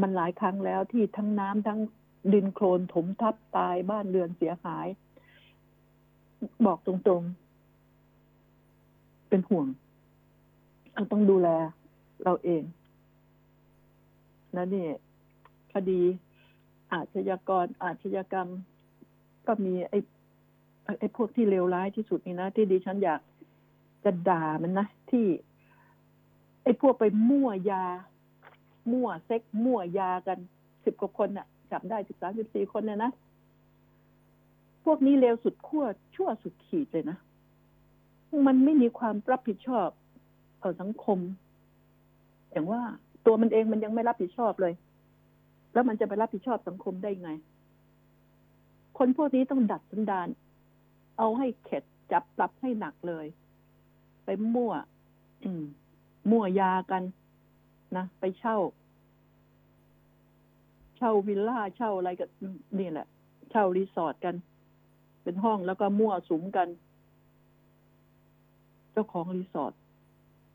[0.00, 1.80] มันหลายครั้งแล้วที่ทั้งน้ำทั้ง
[2.32, 4.86] ดินโคลนถมทับตายบ้านเรือนเสียหาย
[6.66, 9.66] บอกตรงๆ เป็นห่วง
[10.94, 11.48] เราต้องดูแล
[12.24, 12.62] เราเอง
[14.54, 14.86] นะนี่
[15.72, 16.00] คดี
[16.92, 18.48] อาชญากรอาชญากรรม
[19.46, 19.98] ก็มีไอ้
[20.98, 23.20] ไอ้พวกที่เลวร้ายที่สุดนี่นะ ที่ดิฉันอยาก
[24.04, 25.26] จะด่ามันนะ ที่
[26.62, 27.84] ไอ้พวกไปมั่วยา
[28.92, 30.38] มั่วเซ็ก มั่วยากัน
[30.84, 33.10] สิบกว่าคนน่ะจับได้สิบสามสิบสี่คนเนี่ยนะ
[34.84, 37.18] พวกนี้เลวสุดขั้วชั่วสุดขีดเลยนะ
[38.46, 39.88] มันไม่มีความรับผิดชอบ
[40.62, 41.18] ต่อสังคม
[42.50, 42.82] อย่างว่า
[43.26, 44.74] ตัวมันเองมันยังไม่รับผิดชอบเลย
[45.72, 47.30] แล้วมันจะไปรับผิดชอบสังคมได้ไง
[48.98, 50.28] คนพวกนี้ต้องดัดสันดาน
[51.18, 53.26] เอาให้เข็ดจับปรับให้หนักเลย
[54.24, 54.72] ไปมั่ว
[55.44, 55.64] อืม
[56.30, 57.02] มั่วยากัน
[57.96, 58.56] นะไปเช่า
[60.96, 62.28] เช่าวิลล่าเช่าอะไรกัน
[62.78, 63.06] นี่แหละ
[63.50, 64.34] เช่ารีสอร์ทกัน
[65.22, 66.68] เป็นห้องแล้วก็มั่วสุมกัน
[68.92, 69.72] เจ้าของรีสอร์ท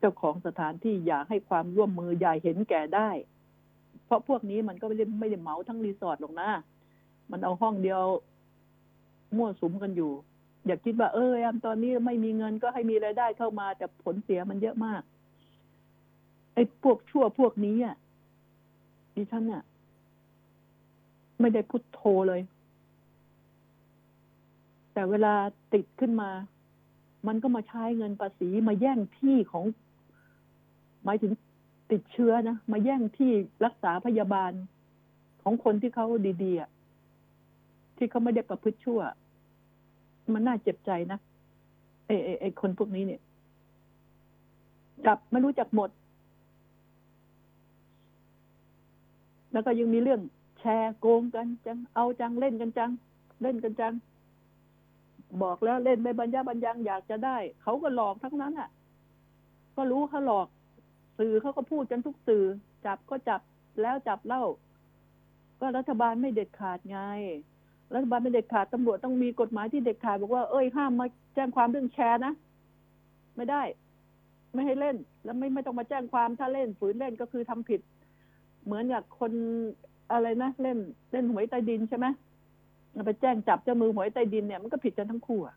[0.00, 3.10] เจ้าของสถานที่อยากให้ความร่วมมืออย่าเห็นแก่ได้
[4.04, 6.48] เพราะพวกนี้มันก็ไม่ได้ไม่ได้เหมาทั้งรีสอร์ทหรอกนะ
[7.30, 8.02] มันเอาห้องเดียว
[9.36, 10.12] มั่วสุมกันอยู่
[10.66, 15.02] อยากคิดว่าเออแอมตอนนี้ไม่มีเงินก็ให้มีรายได้เข้ามา แต่ผลเสียมันเยอะมาก
[16.54, 17.96] ไอ้พวกชั่วพวกนี้อะ
[19.16, 19.62] ดิฉันเนี่ย
[21.40, 22.40] ไม่ได้พุทโธเลย
[24.92, 25.34] แต่เวลา
[25.74, 26.30] ติดขึ้นมา
[27.26, 29.64] มันก็มาใช้เงินภาษีมาแย่งที่ของ
[31.04, 31.32] หมายถึง
[31.90, 33.30] ติดเชื้อนะ มาแย่งที่
[33.64, 34.52] รักษาพยาบาล
[35.42, 36.06] ของคนที่เขา
[36.44, 39.00] ดีๆที่เขาไม่ได้ประพฤติชั่ว
[40.34, 41.18] มันน่าเจ็บใจนะ
[42.06, 43.20] ไอ้ไอ้ไอ้คนพวกนี้เนี่ย
[45.06, 45.90] จับไม่รู้จักหมด
[49.52, 50.20] แล้วก็ยังมีเรื่อง
[50.58, 52.90] แชร์โกงกันจัง เอาจังเล่นกันจัง
[53.42, 53.94] เล่นกันจัง
[55.42, 58.70] บอกแล้วเล่นไม่บรรยาบรรยังอยากจะได้ เขาก็หลอกทั้งนั้นอะ
[59.76, 60.46] ก็รู้เขาหลอก
[61.18, 62.44] สื่อเขาก็พูดกันทุกสื่อ
[62.86, 63.40] จับก็จับ
[63.80, 64.44] แล้วจับเล่า
[65.60, 66.98] ก็รัฐบาลไม่เด็ดขาดไง
[67.94, 72.32] รัฐบาลไม่เด็ดขาดตำรวจต้องมีกฎหมายที่เด็ดขาดบอกว่าเอ้ยห้ามมาแจ้งความเรื่องแชร์นะ
[73.36, 73.62] ไม่ได้
[74.54, 77.80] ไม่ให้เล่น แล้วไม่ไม่ต้องมาแจ้งความถ้าเล่นฝืนเล่นก็คือทำผิด
[78.64, 79.32] เหมือนกับคน
[80.12, 80.78] อะไรนะเล่น
[81.12, 82.06] เล่นหวยใต้ดินใช่ไหม
[83.06, 85.56] ไปแจ้งจับเจ้ามือหวยใต้ดินเนี่ยมันก็ผิดกันทั้งคู่อะ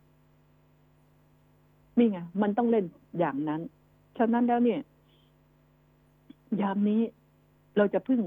[1.98, 2.86] นี่ไงมันต้องเล่น
[3.20, 3.62] อย่างนั้น
[4.18, 4.80] ฉะนั้นแล้วเนี่ย
[6.62, 7.02] ยามนี้
[7.78, 8.22] เราจะพึ่ง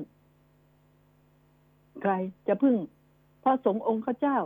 [2.02, 2.12] ใคร
[2.48, 2.74] จะพึ่ง
[3.42, 4.38] พระสงฆ์องค์ข้าเจ้า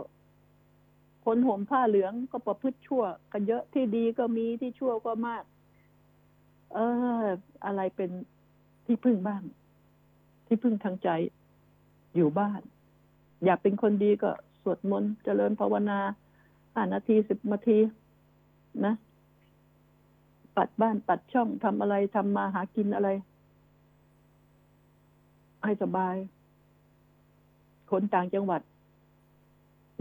[1.25, 5.43] คนห่มผ้าเหลืองก็ประพฤติชั่ว กันเยอะที่ดีก็มีที่ชั่วก็มาก
[6.73, 6.77] เอ
[7.23, 7.25] อ
[7.65, 8.09] อะไรเป็น
[8.85, 9.41] ที่พึ่งบ้าง
[10.47, 11.09] ที่พึ่งทางใจ
[12.15, 12.61] อยู่บ้าน
[13.45, 14.31] อยากเป็นคนดีก็
[14.61, 15.99] สวดมนต์เจริญภาวนา
[16.73, 17.79] ห้านาทีสิบนาที
[18.85, 18.95] นะ
[20.55, 23.09] ปัดบ้านปัดช่องทำอะไรทำมาหากินอะไร
[25.63, 26.15] ให้สบาย
[27.91, 28.61] คนต่างจังหวัด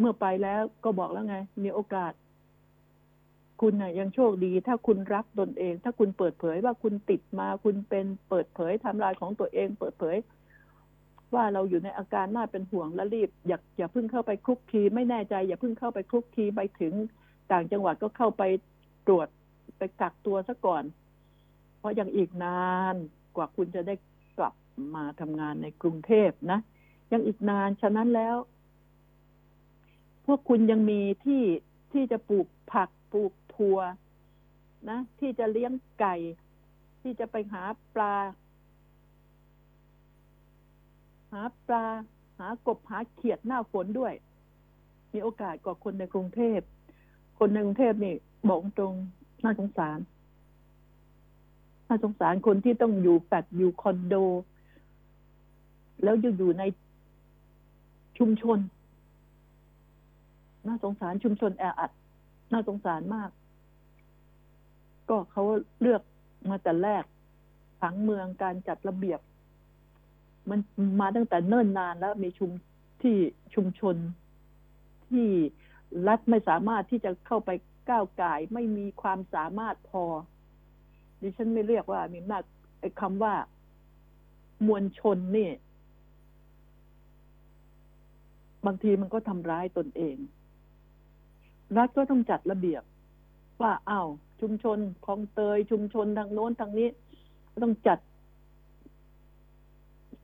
[0.02, 2.12] เมื่อไปแล้วก็บอกแล้วไง มีโอกาส
[3.60, 10.16] คุณน่ะยังโชคดี ถ้าคุณรักตนเอง ถ้าคุณเปิดเผยว่าคุณติดมาคุณเป็นเปิดเผยทำลายของตัวเอง เปิดเผย
[11.34, 16.92] ว่าเราอยู่ในอาการน่าเป็นห่วงและรีบ อย่าอย่าเพิ่งเข้าไปคลุกคลีไม่แน่ใจ อย่าเพิ่งเข้าไปคลุกคลีไปถึง
[17.52, 18.42] ต่างจังหวัดก็เข้าไป
[19.06, 19.28] ตรวจ
[19.78, 20.84] ไปกักตัวซะก่อน
[21.78, 22.94] เพราะยังอีกนาน
[23.36, 23.94] กว่าคุณจะได้
[24.38, 24.54] กลับ
[24.94, 26.58] มาทำงานในกรุงเทพนะ
[27.12, 28.36] ยังอีกนานฉะนั้นแล้ว
[30.26, 31.42] พวกคุณยังมีที่
[31.92, 33.78] ที่จะปลูกผักปลูกถั่ว
[34.90, 36.14] นะ ที่จะเลี้ยงไก่
[37.02, 37.62] ที่จะไปหา
[37.94, 38.14] ปลา
[41.32, 41.84] หาปลา
[42.38, 44.14] หากบหาเขียดหน้าฝนด้วย
[45.12, 46.60] มีโอกาสกว่าคนในกรุงเทพ
[47.38, 48.14] คนในกรุงเทพนี่
[48.48, 48.94] บอกตรง
[49.42, 49.98] น่าสงสาร
[51.88, 54.14] น่าสงสารคนที่ต้องอยู่แปดอยู่คอนโด
[56.02, 56.62] แล้วอยู่อยู่ใน
[58.18, 58.58] ชุมชน
[60.66, 61.90] น่าสงสารชุมชนแออัด
[62.52, 63.30] น่าสงสารมาก
[65.08, 65.44] ก็เขา
[65.80, 66.02] เลือก
[66.50, 67.04] มาแต่แรก
[67.80, 69.20] ผังเมืองการจัดระเบียบ
[70.50, 70.58] มัน
[71.00, 72.50] มาตั้งแต่เนิ่นนานแล้วมีชุม
[73.02, 73.16] ที่
[73.54, 73.96] ชุมชน
[75.08, 75.28] ที่
[76.08, 77.50] รัฐไม่สามารถที่จะเข้าไป
[77.90, 80.04] ก้าวไก่ไม่มีความสามารถพอ
[81.20, 82.44] ดิฉันไม่เรียกว่า มีอำนาจ
[83.00, 83.34] คำว่า
[84.66, 85.50] มวลชนนี่
[88.66, 90.16] บางทีมันก็ทำร้ายตนเอง
[91.76, 92.82] รัฐก็ต้องจัดระเบียบ
[93.62, 94.08] ว่าอ้าว
[94.40, 96.88] ชุมชนคลองเตย ชุมชนทางโน้นทางนี้
[97.64, 97.98] ต้องจัด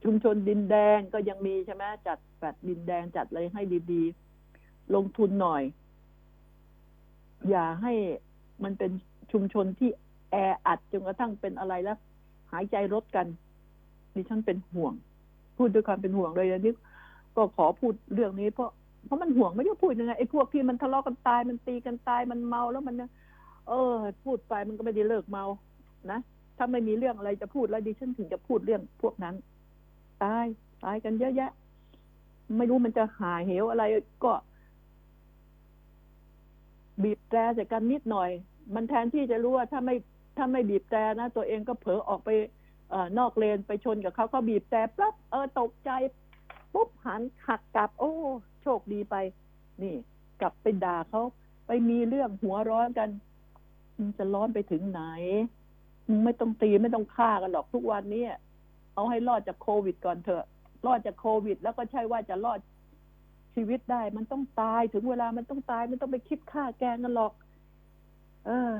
[0.05, 5.63] ชุมชนดินแดงก็ยังมีใช่ไหมจัดแบบดินแดงจัดอะไรให้ดีๆ ลงทุนหน่อย
[7.51, 7.93] อย่าให้
[8.65, 8.91] มันเป็น
[9.33, 9.91] ชุมชนที่
[10.31, 10.37] แอ
[10.67, 11.99] อัดจนกระทั่งเป็นอะไรแล้ว
[12.53, 13.27] หายใจรถกัน
[14.15, 14.93] ดิฉันเป็นห่วง
[15.57, 16.75] พูดด้วยความเป็นห่วงเลยอันนี้
[17.37, 18.71] ก็ขอพูดเรื่องนี้เพราะ
[19.09, 22.95] เพราะมันห่วงไม่รู้พูดยังไงไอ้พวกที่มันทะเลาะกันตายมันตีกันตายมันเมาแล้วมัน
[23.69, 23.95] เออ
[24.25, 25.45] พูดไปมันก็ไม่ได้เลิกเมา
[26.11, 26.21] นะ
[26.57, 29.35] ถ้าไม่มีเรื่องอะไรจะพูดแล้วดิฉันถึงจะพูดเรื่องพวกนั้น
[30.25, 30.45] ตาย
[30.85, 31.51] ตายกันเยอะแยะ
[32.59, 33.85] ไม่รู้มันจะหายเหวอะไร
[34.25, 34.33] ก็
[37.03, 38.31] บีบแตรใส่กันนิดหน่อย
[38.75, 39.97] มันแทนที่จะรู้ว่าถ้าไม่
[40.37, 42.31] ถ้าไม่บีบแตรนะ ตัวเองก็เผลอออกไป
[42.91, 45.91] เอ่อนอกเลนไปชนกับเขาเขาบีบแตรปั๊บเออตกใจ
[46.75, 48.13] ปุ๊บหันหักกลับ โอ้
[48.79, 49.17] คดีไป
[49.83, 49.95] นี่
[50.41, 51.23] กลับไปด่าเขา
[51.67, 53.09] ไปมีเรื่องหัวร้อนกัน
[53.99, 55.03] มันจะร้อนไปถึงไหน
[56.09, 58.25] มึงไม่ต้องตีไม่ต้องฆ่ากันหรอกทุกวันนี้
[58.95, 60.45] เอาให้รอดจากโควิดก่อนเถอะ
[60.87, 62.59] รอดจากโควิด แล้วก็ใช่ว่าจะรอด
[63.55, 67.33] ชีวิตได้ มันต้องตายถึงเวลามันต้องตายไม่ต้องไปคิดฆ่าแกงกันหรอก
[68.47, 68.73] เออ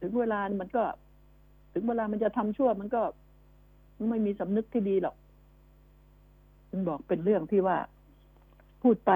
[0.00, 0.84] ถึงเวลามันก็
[1.72, 3.02] ถึงเวลามันจะทำชั่ว มันก็
[4.10, 5.16] ไม่มีสำนึกที่ดีหรอก
[6.70, 7.76] มันบอกเป็นเรื่องที่ว่า
[8.82, 9.12] พูดไป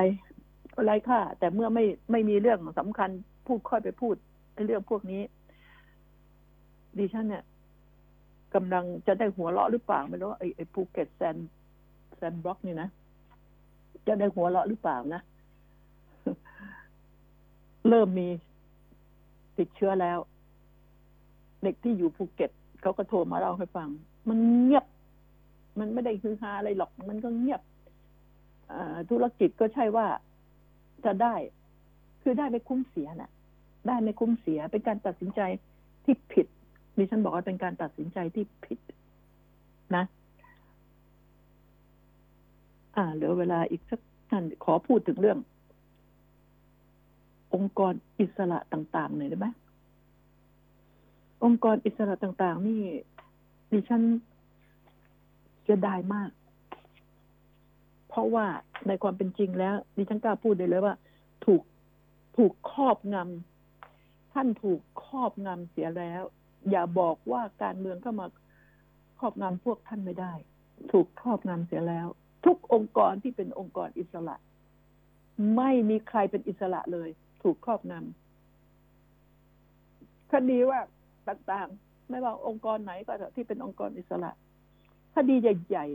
[0.74, 3.10] ก็ไร้ค่าแต่เมื่อไม่ไม่มีเรื่องสำคัญ
[3.46, 4.14] พูดค่อยไปพูด
[4.54, 5.22] ในเรื่องพวกนี้
[6.98, 7.44] ดิฉันเนี่ย
[8.54, 11.36] กำลังจะได้หัวเราะหรือเปล่าไม่รู้ไอ้ไอ้ภูเก็ตแซน
[12.16, 12.88] แซนบล็อกนี่นะ
[14.06, 15.22] จะได้หัวเราะหรือเปล่านะ
[17.88, 18.28] เริ่มมี
[19.58, 20.18] ติดเชื้อแล้ว
[21.62, 22.50] เด็กที่อยู่ภูเก็ต
[22.82, 23.88] เขาก็โทรมาเล่าให้ฟัง
[24.28, 24.84] มันเงียบ
[25.78, 27.60] มันไม่ได้คือฮาอะไรหรอก มันก็เงียบ
[29.10, 30.06] ธุรกิจก็ใช่ว่า
[31.04, 31.34] จะได้
[32.22, 33.30] คือได้ไม่คุ้มเสียนะ่ะ
[33.86, 35.40] ได้ไม่คุ้มเสีย เป็นการตัดสินใจ
[36.04, 36.46] ที่ผิด
[36.98, 38.78] ดิฉันบอกว่าเป็นการตัดสินใจที่ผิด
[39.96, 40.04] นะ
[42.96, 44.00] อ่าเหลือเวลาอีกสัก
[44.30, 45.38] ท่านขอพูดถึงเรื่อง
[47.54, 49.46] องค์กรอิสระต่างๆหน่อยได้ไหม
[51.44, 52.80] องค์กรอิสระต่าง ๆ นี่
[53.72, 54.02] ดิฉัน
[55.68, 56.30] จะได้มาก
[58.08, 58.46] เพราะว่า
[58.88, 60.94] ในความเป็นจริงแล้วดิฉันกล้าพูดได้เลยว่า
[61.44, 61.62] ถูก
[62.36, 66.22] ถูกครอบงำท่านถูกครอบงำเสียแล้ว
[66.70, 68.26] อย่าบอกว่าการเมืองเข้ามา
[69.18, 70.32] ครอบงำพวกท่านไม่ได้
[70.92, 72.06] ถูกครอบงำเสียแล้ว
[72.46, 74.36] ทุกองค์กรที่เป็นองค์กรอิสระ
[75.56, 77.08] ไม่มีใครเป็นอิสระเลย
[77.42, 80.80] ถูกครอบงำคดีว่า
[81.28, 84.30] ต่างๆ ไม่ว่าองค์กรไหนก็เถอะที่เป็นองค์กรอิสระ
[85.14, 85.86] คดีใหญ่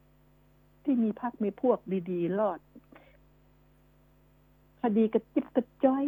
[0.00, 1.78] ๆ ที่มีพักมีพวก
[2.10, 2.58] ดีๆ รอด
[4.82, 6.04] คดีกระจิบกระจ้อย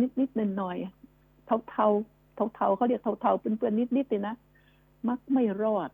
[0.00, 1.86] นิดนิดหน่อยๆเทาเทา
[2.54, 4.34] เทาๆเขาเรียกเทาๆเปื้อนเปื้อนนิดๆเลยนะ
[5.08, 5.90] มักไม่รอด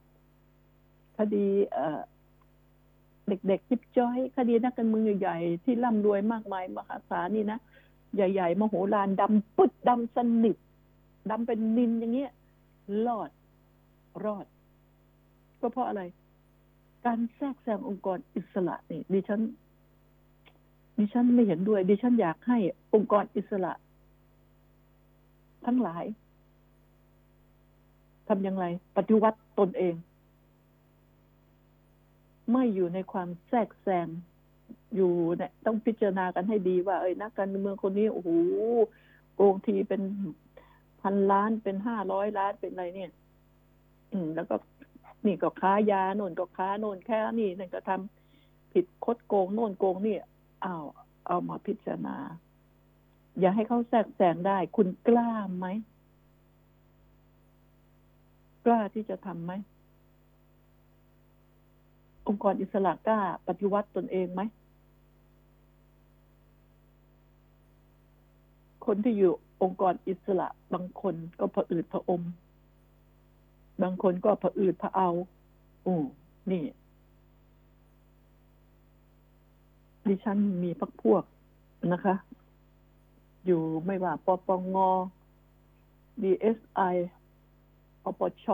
[1.19, 7.59] คดีเเด็กๆจิบจ้อย คดีนักการเมืองใหญ่ๆที่ร่ำรวยมากมายมหาศาลนี่นะ
[8.15, 10.57] ใหญ่ๆมโหฬารดำปึ๊ดดำสนิท
[11.31, 12.33] ดำเป็นนินอย่างเงี้ย
[13.07, 13.31] รอด
[14.25, 14.47] รอด
[15.63, 16.03] ก็เพราะอะไร
[17.07, 19.41] การแทรกแซงองค์กรอิสระนี่ดิฉัน
[20.99, 22.59] ดิฉันไม่เห็นด้วย ดิฉันอยากให้
[22.95, 23.73] องค์กรอิสระ
[25.67, 26.05] ทั้งหลาย
[28.29, 28.65] ทำอย่างไร
[28.97, 29.95] ปฏิวัติตนเอง
[32.53, 34.09] ไม่อยู่ในความแทรกแซง
[34.95, 38.31] อยู่เนี่ยต้องพิจารณากันให้ดีว่า เอ้ยนักการเมืองคนนี้โอ้โห
[39.35, 40.03] โกงทีเป็น
[41.03, 43.11] พันล้านเป็นห้าร้อยล้านเป็นอะไรเนี่ย
[44.13, 44.55] อืม แล้วก็
[45.27, 50.17] นี่ก็ค้ายาโน่นก็ค้าโน่นแค่นี่นั่นก็ทำผิดคดโกงโน่นโกงนี่
[50.65, 50.85] อ้าว
[51.27, 52.17] เอามาพิจารณา
[53.41, 55.67] อย่าให้เขาแทรกแซงได้ คุณกล้าไหม
[58.65, 59.53] กล้าที่จะทำไหม
[62.29, 64.43] องค์กรอิสระกล้า ปฏิวัติตนเองไหม
[68.87, 72.23] คนที่อยู่องค์กรอิสระบางคนก็ผอืดผอม
[73.83, 75.09] บางคนก็ผะอืดผะเอา
[75.83, 75.97] โอ้
[76.51, 76.65] นี่
[80.07, 81.25] ดิฉันมีพักพวก
[81.93, 82.15] นะคะ
[83.47, 84.77] อยู่ไม่ว่าปปง
[86.23, 86.59] DSI อส
[88.03, 88.47] ไอปช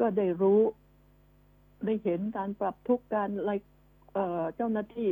[0.00, 0.60] ก็ได้รู้
[1.84, 3.52] ได้เห็นการปรับทุกการอะไร
[4.12, 5.10] เอ่อเจ้าหน้าที่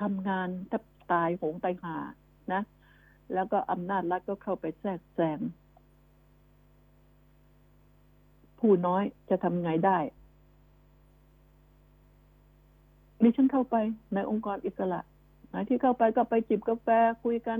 [0.00, 1.96] ทำงานแทบตายโหงตายหา
[2.52, 2.62] นะ
[3.34, 5.38] แล้วก็อำนาจรัฐก็เข้าไปแทรกแซง
[8.68, 9.98] ผู้น้อยจะทำไงได้
[13.22, 13.76] ดิฉันเข้าไป
[14.14, 15.00] ในองค์กรอิสระ
[15.52, 16.88] นที่เข้าไปก็ไปจิบกาแฟ
[17.24, 17.58] คุยกัน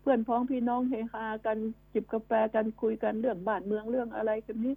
[0.00, 1.56] เพื่อนพ้องพี่น้องเฮฮากัน
[1.92, 4.74] จิบกาแฟกันคุยกันเรื่องบ้านเมืองเรื่องอะไรกันนี้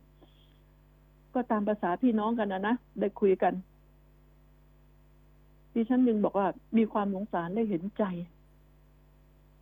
[1.33, 3.53] ก็ตามภาษาพี่น้องกันนะนะได้คุยกัน
[5.73, 6.47] ดิฉันยังบอกว่า
[6.77, 8.03] มีความสงสารได้เห็นใจ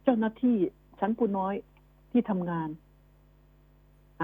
[0.03, 0.57] เจ้าหน้าที่
[0.99, 1.53] ชั้นผู้น้อย
[2.11, 2.69] ที่ทำงาน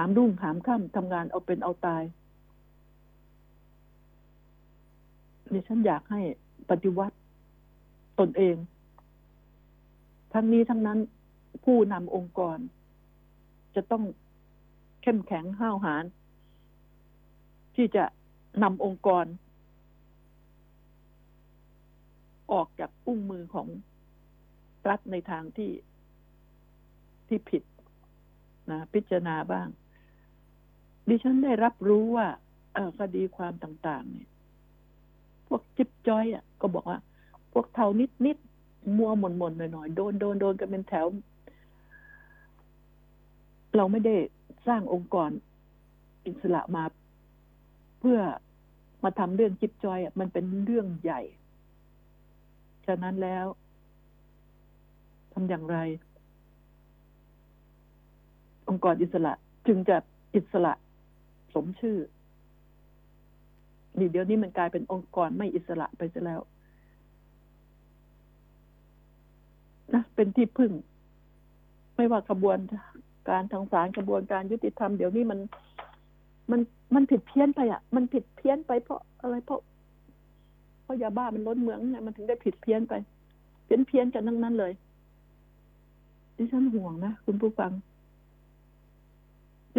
[0.02, 2.04] ามรุ่งหามค่ำทำงานเอาเป็นเอาตาย
[5.54, 6.22] ดิฉันอยากให้
[6.70, 7.16] ปฏิวัติ
[8.20, 8.56] ตนเอง
[10.34, 11.00] ทั้งนี้ทั้งนั้น
[11.64, 12.58] ผู้นำองค์กร
[13.76, 14.04] จะต้อง
[15.02, 16.04] เข้มแข็งห้าวหาญ
[17.76, 18.04] ที่จะ
[18.64, 19.26] นำองค์กร
[22.52, 23.68] ออกจากอุ้งมือของ
[24.90, 25.72] รัฐในทางที่
[27.28, 27.64] ที่ผิด
[28.72, 29.68] นะพิจารณาบ้าง
[31.10, 32.28] ดิฉันได้รับรู้ว่า
[33.00, 34.30] คดีความต่าง ๆ เนี่ย
[35.48, 37.00] พวกจิ๊บจ้อยอะก็บอกว่า
[37.54, 41.08] พวกเทานิดนิดๆมัวหม่นหม่นหน่อยหน่อยๆโดนโดนโดนกันเป็นแถว
[43.76, 44.16] เราไม่ได้
[44.68, 45.30] สร้างองค์กร
[46.26, 46.84] อิสระมา
[48.00, 48.20] เพื่อ
[49.04, 51.22] มาทำเรื่องจิ๊บจอยอะมันเป็นเรื่องใหญ่
[52.86, 53.46] ฉะนั้นแล้ว
[55.34, 55.78] ทำอย่างไร
[58.70, 59.34] องค์กรอิสระ
[59.68, 59.98] จึงจะ
[60.36, 60.74] อิสระ
[61.54, 61.98] สมชื่อ
[63.98, 66.42] นี่เดี๋ยวนี้มันกลายเป็นองค์กรไม่อิสระไปซะแล้ว
[69.94, 70.72] นะเป็นที่พึ่ง
[71.96, 72.58] ไม่ว่ากระบวน
[73.30, 75.40] การทางศาลกระบวนการยุติธรรมเดี๋ยวนี้มัน
[76.52, 76.62] มัน
[76.96, 79.62] มันผิดเพี้ยนไปอะ มันผิดเพี้ยนไปเพราะอะไรเพราะ
[80.84, 82.94] เพราะยาบ้ามันล้นเมืองไงมันถึงได้ผิดเพี้ยนไป
[83.66, 84.74] เพี้ยนเพี้ยนกันทั้งนั้นเลย
[86.38, 87.72] ดิฉันห่วงนะคุณผู้ฟัง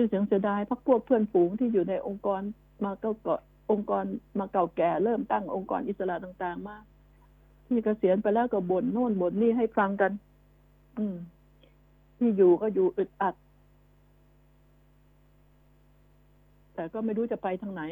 [0.01, 2.43] ชื่อเสียงเสียดายพักพวกเพื่อนฝูงที่อยู่ในองค์กร
[2.85, 3.41] มาเก่าเกาะ
[3.71, 4.05] องค์กร
[4.39, 6.77] มาเก่าแก่เริ่มตั้งองค์กรอิสระต่าง ๆ มา
[7.67, 10.13] ที่เกษียณไปแล้วก็บ่นโน่นบ่นนี่ให้ฟังกัน
[10.99, 11.17] อืม
[12.19, 13.35] ที่อยู่ก็อยู่อึดอัด
[16.75, 17.83] แต่ก็ไม่รู้จะไปทางไหน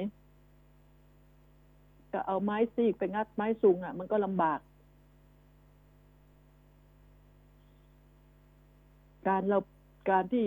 [2.12, 4.58] ก็เอาไม้ซีกไปงัดไม้สูงอะ มันก็ลำบาก
[9.28, 9.58] การเรา
[10.10, 10.46] การที่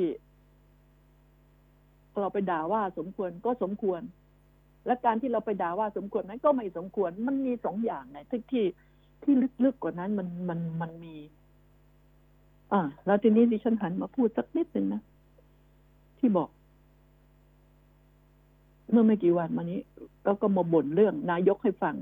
[2.19, 4.01] เราไปด่าว่าสมควรก็สมควร
[4.85, 8.65] และการที่เราไปด่าว่าสมควรนั้นก็ไม่สมควร มันมีสองอย่างไงที่ที่
[9.23, 9.33] ที่
[9.63, 11.15] ลึกๆกว่านั้นมันมันมันมี
[12.71, 15.01] อ่า แล้วทีนี้ดิฉันหันมาพูดสักนิดหนึ่งนะ
[16.19, 16.49] ที่บอก
[18.91, 19.79] เมื่อไม่กี่วันมานี้
[20.25, 21.95] เราก็มาบ่นเรื่อง นายกให้ฟัง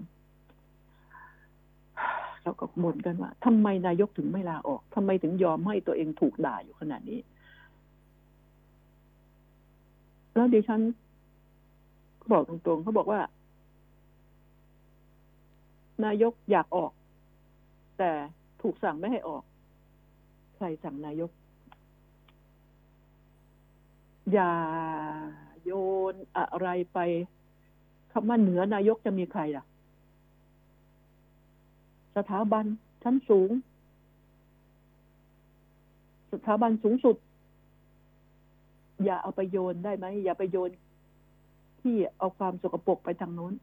[2.43, 7.19] เราก็บ่นกันว่าทำไมนายกถึงไม่ลาออกทำไมถึงยอมให้ตัวเองถูกด่าอยู่ขนาดนี้
[10.39, 10.81] แล้วดิฉัน
[12.19, 13.21] ก็บอกตรงๆเขาบอกว่า
[16.05, 16.91] นายกอยากออก
[17.97, 18.11] แต่
[18.61, 19.43] ถูกสั่งไม่ให้ออก
[20.55, 21.31] ใครสั่งนายก
[24.33, 24.53] อย่า
[25.63, 25.71] โย
[26.13, 26.99] นอะไรไป
[28.11, 29.63] คำว่าเหนือนายกจะมีใครล่ะ
[32.15, 32.65] สถาบัน
[33.03, 33.49] ชั้นสูง
[36.31, 37.15] สถาบันสูงสุด
[39.03, 40.71] อย่าเอาไปโยนได้ไหมอย่าไปโยน
[41.81, 43.53] ที่เอาความสกปรกไปทางโน้น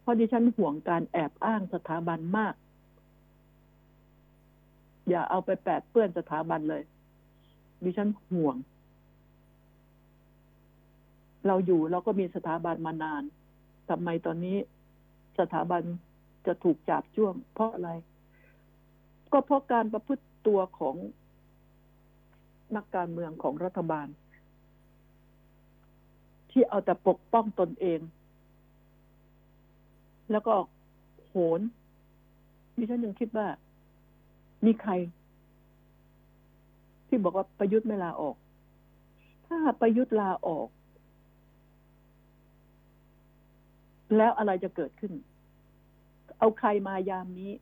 [0.00, 2.54] เพราะดิฉันห่วงการแอบอ้างสถาบันมาก
[5.08, 6.82] อย่าเอาไปแปดเปื้อนสถาบันเลย
[7.84, 8.56] ดิฉันห่วง
[11.46, 13.22] เราอยู่เราก็มีสถาบันมานาน
[13.88, 14.56] ทำไมตอนนี้
[15.38, 15.82] สถาบัน
[16.46, 17.90] จะถูกจับจ้วง เพราะอะไร
[19.32, 20.96] ก็เพราะการประพฤติตัวของ
[22.76, 24.06] นักการเมืองของรัฐบาล
[26.56, 28.00] ที่เอาแต่ปกป้องตนเอง
[30.30, 30.54] แล้วก็
[31.26, 31.60] โหน
[32.76, 33.46] ดิฉันยังคิดว่า
[34.64, 34.92] มีใคร
[37.06, 38.36] ที่บอกว่าประยุทธ์ไม่ลาออก
[39.46, 40.68] ถ้าประยุทธ์ลาออก
[44.16, 45.12] แล้วอะไรจะเกิดขึ้น
[46.38, 47.52] เอาใครมายามนี้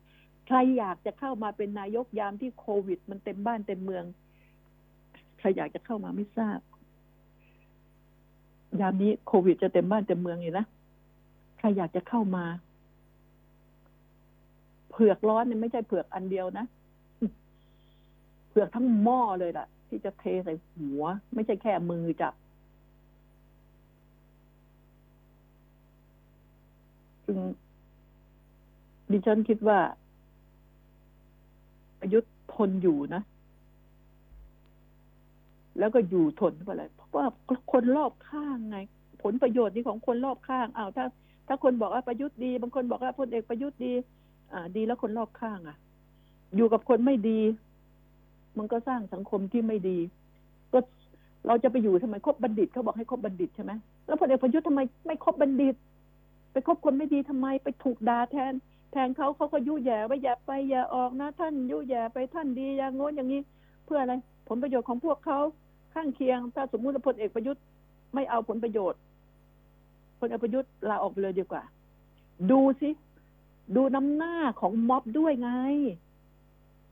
[0.47, 4.05] ใครอยากจะเข้ามาเป็นนายกยามที่โควิด มันเต็มบ้านเต็มเมือง
[5.38, 6.59] ใครอยากจะเข้ามาไม่ทราบ
[8.80, 10.64] ยามนี้โควิดจะเต็มบ้านเต็มเมืองอยู่นะ
[11.58, 12.44] ใครอยากจะเข้ามา
[14.90, 16.64] เผือกร้อนเนี่ยไม่ใช่เผือกอันเดียวนะ
[18.48, 21.02] เผือกทั้งหม้อเลยล่ะ ที่จะเทใส่หัว
[21.34, 22.34] ไม่ใช่แค่มือจับ
[27.24, 27.38] ซึ่ง
[29.10, 29.78] ดิฉันคิดว่า
[32.00, 33.22] ประยุทธ์ทนอยู่นะ
[35.78, 37.26] แล้วก็อยู่ทนเพราะอะไรเพราะ ว่า
[37.72, 38.78] คนรอบข้างไง
[39.22, 41.04] ผลประโยชน์นี่ของคนรอบข้างอ้าวถ้า
[41.48, 43.92] ถ้าคนบอกว่าประยุทธ์ดี บางคนบอกว่าพลเอกประยุทธ์ดี
[44.52, 45.76] อ่า ดีแล้วคนรอบข้างอะ
[46.56, 47.40] อยู่กับคนไม่ดี
[48.58, 49.98] มันก็สร้างสังคมที่ไม่ดี
[50.72, 50.78] ก็
[51.46, 53.72] เราจะไปอยู่ทำไมคบบัณฑิตเขาบอกให้คบบัณฑิตใช่ไหม
[54.06, 55.74] แล้วพลเอกประยุทธ์ทำไมไม่คบบัณฑิต
[56.52, 58.52] ไปคบคนไม่ดีทำไมไปถูกด่าแทน
[58.92, 63.40] แทนเขาเขาก็ยุ่ยแย่ว่าอย่าไปอย่าออกนะ ท่านยุ่ยแย่ไปท่านดีอย่างโน้นอย่างนี้
[63.84, 64.14] เพื่ออะไร
[64.48, 65.38] ผลประโยชน์ของพวกเขา
[65.95, 67.62] ข้างเคียง ถ้าสมมุติพลเอกประยุทธ์
[68.14, 69.01] ไม่เอาผลประโยชน์
[70.20, 71.62] พลเอกประยุทธ์ลาออกไปเลยดีกว่า
[72.51, 72.90] ดูสิ
[73.76, 75.51] ดูน้ำหน้าของม็อบด้วยไง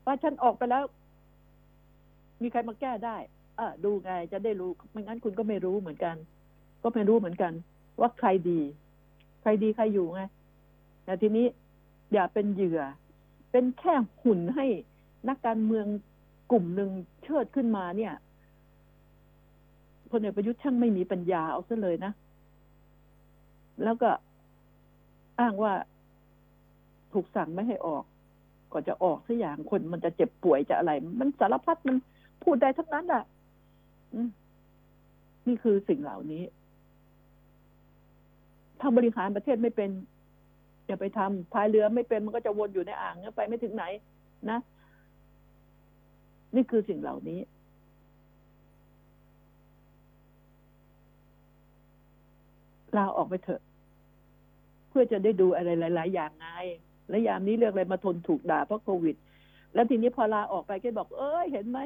[0.05, 0.83] ว่าฉันออกไปแล้ว
[2.41, 3.17] มีใครมาแก้ได้
[3.57, 6.15] เออดูไง จะได้รู้ ไม่งั้นคุณก็ไม่รู้เหมือนกัน
[6.83, 7.53] ก็ไม่รู้เหมือนกัน
[7.99, 8.59] ว่าใครดี
[9.41, 10.21] ใครดีใครอยู่ไง
[11.05, 11.45] แต่ทีนี้
[12.13, 12.81] อย่าเป็นเหยื่อ
[13.51, 14.65] เป็นแค่หุ่นให้
[15.29, 15.85] นักการเมือง
[16.51, 16.91] กลุ่มหนึ่ง
[17.23, 18.13] เชิดขึ้นมาเนี่ย
[20.11, 22.11] พลเอกประยุทธ์ช่างไม่มีปัญญาเอาซะเลยนะ
[23.83, 24.09] แล้วก็
[25.39, 25.73] อ้างว่า
[27.13, 28.03] ถูกสั่งไม่ให้ออก
[28.71, 31.95] ก็จะออกสักอย่างคนมันจะเจ็บป่วยจะอะไร มันสารพัดมัน
[32.43, 33.23] พูดได้ทั้งนั้นอะ
[35.47, 36.43] นี่คือสิ่งเหล่านี้
[38.79, 39.89] ถ้าบริหารประเทศไม่เป็น
[40.85, 43.85] อย่าไปทำพายเรือไม่เป็นมันก็จะวนอยู่ในอ่างไปไม่ถึงไหน
[44.49, 44.59] นะ
[46.55, 47.39] นี่คือสิ่งเหล่านี้
[52.97, 53.61] ลาออกไปเถอะ
[54.89, 56.47] เพื่อจะได้ดูอะไรหลาย ๆ อย่างไง
[57.09, 59.15] และยามนี้เรื่องอะไรมาทนถูกด่าเพราะโควิด
[59.73, 61.79] แล้วทีนี้พอลาออกไปก็บอก เอ้ยเห็นไหม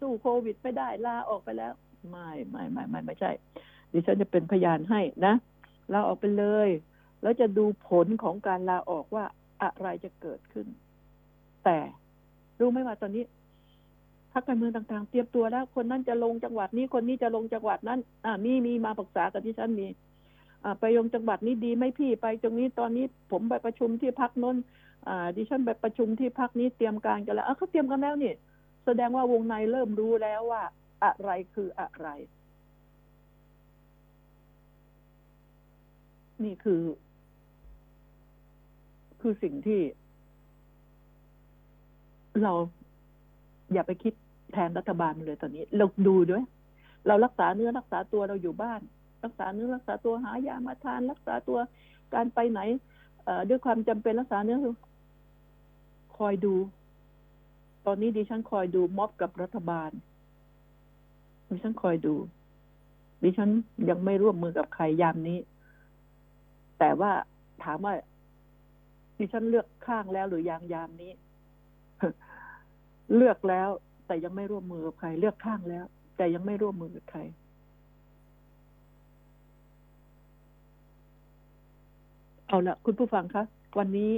[0.00, 1.72] สู้โควิดไม่ได้ลาออกไปแล้ว
[2.10, 3.30] ไม่ไม่ไม่ไม่ไม่ใช่
[3.92, 5.34] ดิฉันจะเป็นพยานให้นะ
[5.92, 6.68] ลาออกไปเลย
[7.22, 9.24] แล้วจะดูผลของการลาออกว่า
[9.62, 10.66] อะไรจะเกิดขึ้น
[11.64, 11.78] แต่
[12.58, 13.24] รู้ไหมว่าตอนนี้
[14.32, 19.86] พรรคการเมืองต่าง ๆ เตรียมตัวแล้ว คนนั้นจะลงจังหวัดนี้คนนี้จะลงจังหวัดนั้น อ่ามีมีมาปรึกษากับที่ฉันมี
[20.80, 24.56] ไปลงจังหวัดนี้ดีไหมพี่ไปตรงนี้ตอนนี้ผมไปประชุมที่พักน้น
[25.36, 28.32] ดิฉันไปประชุมที่พักนี้เตรียมการกันแล้วเขาเตรียมกันแล้วนี่
[28.84, 30.62] แสดงว่าวงในเริ่มรู้แล้วว่า
[31.04, 32.08] อะไรคืออะไร
[36.44, 36.82] นี่คือ
[39.20, 39.80] คือสิ่งที่
[42.42, 42.52] เรา
[43.72, 44.14] อย่าไปคิด
[44.52, 46.44] แทนรัฐบาลเลยตอนนี้ เราดูด้วย
[47.06, 48.80] เรารักษาเนื้อรักษาตัวเราอยู่บ้าน
[49.24, 51.58] รักษาเนื้อรักษาตัวหายามาทานรักษาตัว
[52.14, 52.60] การไปไหน
[53.48, 54.58] ด้วยความจำเป็นรักษาเนื้อ
[56.18, 56.54] คอยดู
[57.86, 59.90] ตอนนี้ดิฉันคอยดูม็อบกับรัฐบาล
[61.48, 62.14] ดิฉันคอยดู
[63.22, 63.50] ดิฉัน
[63.88, 65.38] ยังไม่ร่วมมือกับใครยามนี้
[66.78, 67.12] แต่ว่า
[67.64, 67.94] ถามว่า
[69.18, 71.12] ดิฉันเลือกข้างแล้วหรือยังยามนี้
[73.16, 73.68] เลือกแล้ว
[74.06, 75.84] แต่ยังไม่ร่วมมือกับใคร เลือกข้างแล้ว
[76.16, 77.20] แต่ยังไม่ร่วมมือกับใคร
[82.50, 83.42] เอาละคุณผู้ฟังคะ
[83.78, 84.10] วันนี้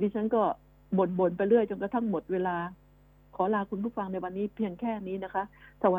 [0.00, 0.42] ดิฉันก็
[0.98, 2.56] บ่นๆไปเรื่อยจนกระทั่งหมดเวลา
[3.36, 5.42] ขอลาคุณผู้ฟังในวันนี้เพียงแค่นี้นะคะ
[5.82, 5.92] สวัส